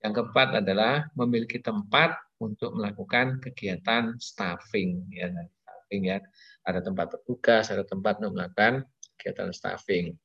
[0.00, 5.28] Yang keempat adalah memiliki tempat untuk melakukan kegiatan staffing ya
[5.94, 6.18] staffing ya.
[6.66, 8.82] Ada tempat bertugas ada tempat untuk melakukan
[9.20, 10.16] kegiatan staffing.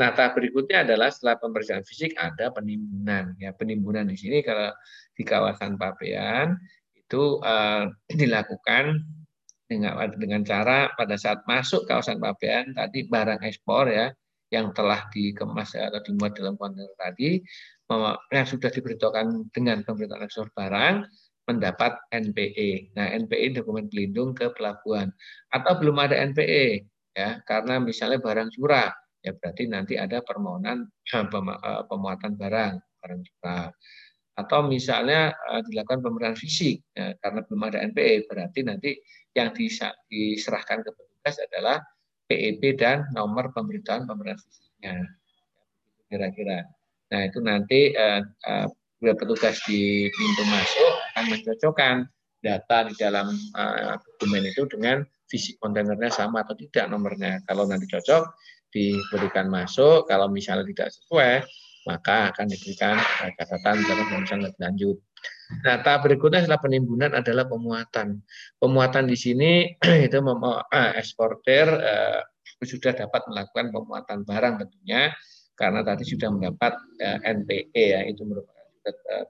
[0.00, 3.54] Nah tahap berikutnya adalah setelah pemeriksaan fisik ada penimbunan ya.
[3.54, 4.74] Penimbunan di sini kalau
[5.14, 6.58] di kawasan Pabean
[6.96, 7.86] itu uh,
[8.20, 9.04] dilakukan
[9.70, 14.10] dengan dengan cara pada saat masuk kawasan Pabean tadi barang ekspor ya
[14.52, 17.40] yang telah dikemas atau dimuat dalam kontainer tadi
[18.32, 21.08] yang sudah diberitahukan dengan pemberitahuan ekspor barang
[21.48, 22.94] mendapat NPE.
[22.94, 25.10] Nah, NPE dokumen pelindung ke pelabuhan
[25.50, 28.88] atau belum ada NPE ya karena misalnya barang curah
[29.22, 33.68] ya berarti nanti ada permohonan eh, eh, pemuatan barang barang curah
[34.32, 38.90] atau misalnya eh, dilakukan pemeriksaan fisik ya, karena belum ada NPE berarti nanti
[39.36, 39.52] yang
[40.08, 41.80] diserahkan ke petugas adalah
[42.28, 44.94] PEP dan nomor pemberitahuan pemeriksaan fisiknya
[46.12, 46.68] kira-kira.
[47.12, 47.92] Nah itu nanti
[49.00, 50.91] bila petugas di pintu masuk
[51.22, 51.96] akan mencocokkan
[52.42, 57.38] data di dalam uh, dokumen itu dengan fisik kontainernya sama atau tidak nomornya.
[57.46, 58.34] Kalau nanti cocok,
[58.74, 60.10] diberikan masuk.
[60.10, 61.46] Kalau misalnya tidak sesuai,
[61.86, 62.98] maka akan diberikan
[63.38, 64.98] catatan dalam pemeriksaan lebih lanjut.
[65.62, 68.18] Nah, tahap berikutnya setelah penimbunan adalah pemuatan.
[68.58, 69.70] Pemuatan di sini
[70.06, 72.20] itu uh, eksportir uh,
[72.62, 75.14] sudah dapat melakukan pemuatan barang tentunya
[75.54, 79.24] karena tadi sudah mendapat uh, NPE ya itu merupakan Eh,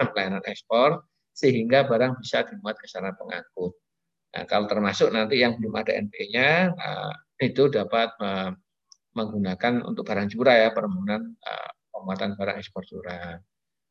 [0.00, 1.04] nota pelayanan ekspor
[1.36, 3.76] sehingga barang bisa dimuat ke sana pengangkut.
[4.32, 7.12] Nah, kalau termasuk nanti yang belum ada NP-nya eh,
[7.44, 8.52] itu dapat uh,
[9.12, 13.36] menggunakan untuk barang curah ya permohonan uh, pemuatan barang ekspor curah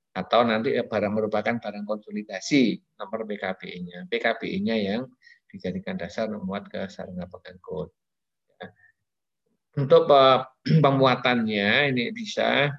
[0.09, 4.09] atau nanti ya, barang merupakan barang konsolidasi nomor PKBI-nya.
[4.09, 5.01] PKBI-nya yang
[5.53, 7.93] dijadikan dasar memuat ke sarana pengangkut.
[8.57, 8.67] Ya.
[9.77, 10.09] Untuk
[10.85, 12.73] pemuatannya ini bisa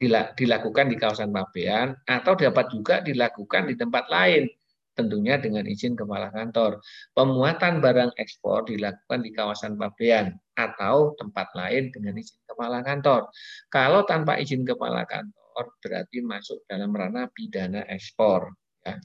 [0.00, 4.48] dilakukan di kawasan pabean atau dapat juga dilakukan di tempat lain
[4.96, 6.80] tentunya dengan izin kepala kantor.
[7.16, 13.30] Pemuatan barang ekspor dilakukan di kawasan pabean atau tempat lain dengan izin kepala kantor.
[13.72, 18.52] Kalau tanpa izin kepala kantor berarti masuk dalam ranah pidana ekspor
[18.84, 18.96] ya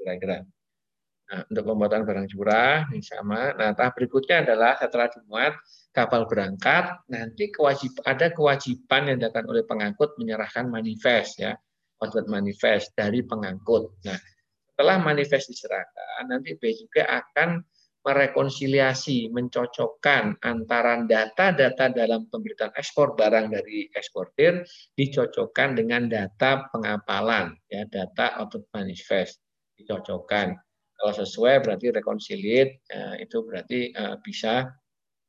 [0.00, 0.44] kira-kira.
[1.24, 3.56] Nah, untuk pembuatan barang curah ini sama.
[3.56, 5.56] Nah, tahap berikutnya adalah setelah dimuat
[5.96, 11.56] kapal berangkat, nanti kewajib ada kewajiban yang dilakukan oleh pengangkut menyerahkan manifest ya,
[12.04, 13.88] output manifest dari pengangkut.
[14.04, 14.20] Nah,
[14.68, 17.64] setelah manifest diserahkan, nanti B juga akan
[18.04, 24.60] merekonsiliasi, mencocokkan antara data-data dalam pemberitaan ekspor barang dari eksportir
[24.92, 29.40] dicocokkan dengan data pengapalan, ya data output manifest
[29.80, 30.52] dicocokkan.
[31.04, 34.72] Kalau sesuai berarti rekonsiliat ya, itu berarti uh, bisa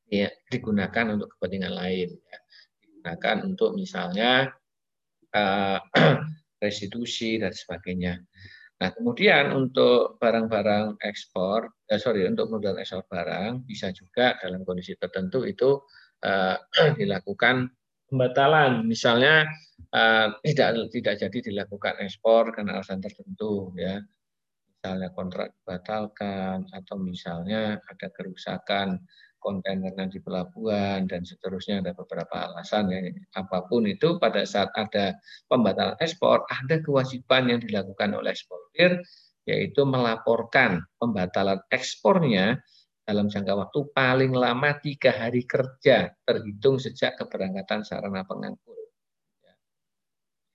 [0.07, 2.15] ya, digunakan untuk kepentingan lain.
[2.15, 2.39] Ya.
[2.80, 4.55] Digunakan untuk misalnya
[5.36, 5.84] uh,
[6.63, 8.23] restitusi dan sebagainya.
[8.80, 14.95] Nah, kemudian untuk barang-barang ekspor, eh, sorry, untuk modal ekspor barang bisa juga dalam kondisi
[14.95, 15.76] tertentu itu
[16.23, 16.55] uh,
[17.03, 17.67] dilakukan
[18.07, 18.88] pembatalan.
[18.88, 19.43] Misalnya
[19.91, 23.99] uh, tidak tidak jadi dilakukan ekspor karena alasan tertentu, ya
[24.86, 29.01] misalnya kontrak dibatalkan atau misalnya ada kerusakan
[29.41, 33.01] kontainernya di pelabuhan dan seterusnya ada beberapa alasan ya
[33.33, 35.17] apa pun itu pada saat ada
[35.49, 39.01] pembatalan ekspor ada kewajiban yang dilakukan oleh eksportir
[39.49, 42.61] yaitu melaporkan pembatalan ekspornya
[43.01, 48.93] dalam jangka waktu paling lama tiga hari kerja terhitung sejak keberangkatan sarana pengangkut.
[49.41, 49.53] Ya.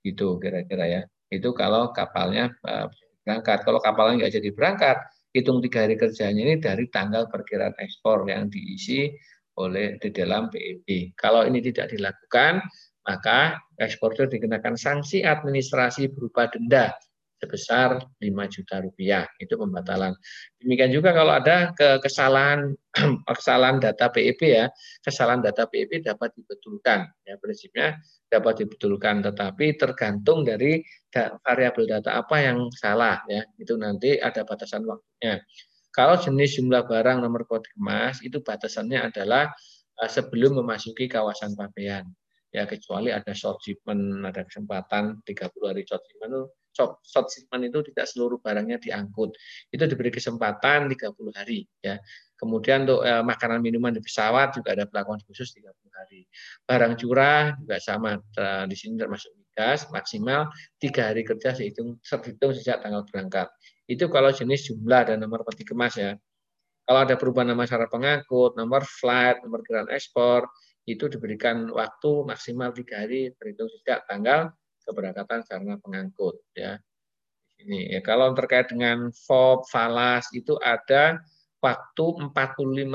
[0.07, 1.03] Itu kira-kira ya.
[1.31, 2.91] Itu kalau kapalnya eh,
[3.25, 3.63] berangkat.
[3.67, 4.97] Kalau kapalnya nggak jadi berangkat,
[5.37, 9.11] hitung tiga hari kerjanya ini dari tanggal perkiraan ekspor yang diisi
[9.61, 11.15] oleh di dalam PEB.
[11.15, 12.65] Kalau ini tidak dilakukan,
[13.05, 16.93] maka eksportir dikenakan sanksi administrasi berupa denda
[17.41, 19.25] sebesar 5 juta rupiah.
[19.41, 20.13] Itu pembatalan.
[20.61, 21.73] Demikian juga kalau ada
[22.05, 22.77] kesalahan
[23.41, 24.69] kesalahan data PEP ya,
[25.01, 27.09] kesalahan data PEP dapat dibetulkan.
[27.25, 27.97] Ya, prinsipnya
[28.29, 30.85] dapat dibetulkan, tetapi tergantung dari
[31.43, 33.41] variabel data apa yang salah ya.
[33.57, 35.41] Itu nanti ada batasan waktunya.
[35.91, 39.51] Kalau jenis jumlah barang nomor kode kemas itu batasannya adalah
[39.99, 42.07] eh, sebelum memasuki kawasan pabean.
[42.51, 48.07] Ya kecuali ada short shipment, ada kesempatan 30 hari short shipment short shipment itu tidak
[48.09, 49.35] seluruh barangnya diangkut.
[49.71, 51.99] Itu diberi kesempatan 30 hari ya.
[52.39, 56.25] Kemudian untuk eh, makanan minuman di pesawat juga ada pelakuan khusus 30 hari.
[56.65, 58.17] Barang curah juga sama.
[58.65, 60.49] Di sini termasuk migas maksimal
[60.81, 63.53] tiga hari kerja dihitung, terhitung sejak tanggal berangkat.
[63.85, 66.17] Itu kalau jenis jumlah dan nomor peti kemas ya.
[66.89, 70.49] Kalau ada perubahan nama syarat pengangkut, nomor flight, nomor kiran ekspor,
[70.89, 74.51] itu diberikan waktu maksimal tiga hari terhitung sejak tanggal
[74.91, 76.77] keberangkatan karena pengangkut ya.
[77.61, 81.21] Ini ya kalau terkait dengan FOB, falas itu ada
[81.61, 82.33] waktu 45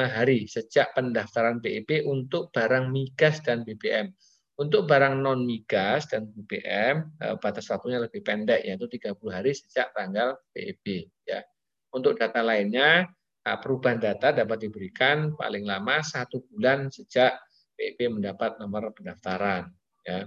[0.09, 4.09] hari sejak pendaftaran BEP untuk barang migas dan BBM.
[4.55, 9.91] Untuk barang non migas dan BBM eh, batas waktunya lebih pendek yaitu 30 hari sejak
[9.93, 11.43] tanggal BEP ya.
[11.93, 13.05] Untuk data lainnya
[13.45, 17.37] eh, perubahan data dapat diberikan paling lama satu bulan sejak
[17.75, 19.69] BEP mendapat nomor pendaftaran
[20.07, 20.25] ya.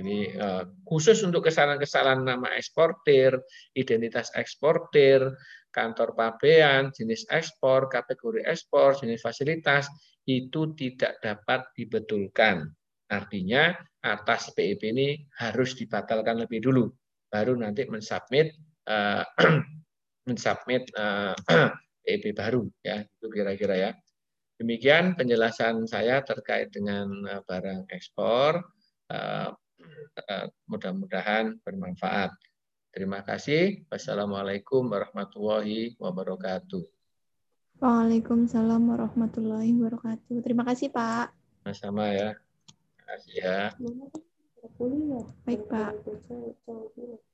[0.00, 3.36] Jadi eh, khusus untuk kesalahan-kesalahan nama eksportir,
[3.76, 5.28] identitas eksportir,
[5.68, 9.92] kantor pabean, jenis ekspor, kategori ekspor, jenis fasilitas
[10.24, 12.64] itu tidak dapat dibetulkan.
[13.12, 16.88] Artinya atas PIP ini harus dibatalkan lebih dulu,
[17.28, 18.56] baru nanti mensubmit
[18.88, 19.20] uh,
[20.28, 20.88] mensubmit
[22.08, 23.90] PIP baru ya itu kira-kira ya.
[24.56, 27.08] Demikian penjelasan saya terkait dengan
[27.44, 28.64] barang ekspor.
[30.00, 32.30] Eh, mudah-mudahan bermanfaat.
[32.90, 33.86] Terima kasih.
[33.86, 36.82] Wassalamualaikum warahmatullahi wabarakatuh.
[37.78, 40.42] Waalaikumsalam warahmatullahi wabarakatuh.
[40.42, 41.32] Terima kasih, Pak.
[41.62, 42.36] Sama-sama ya.
[42.36, 43.58] Terima kasih ya.
[45.46, 47.29] Baik, Pak.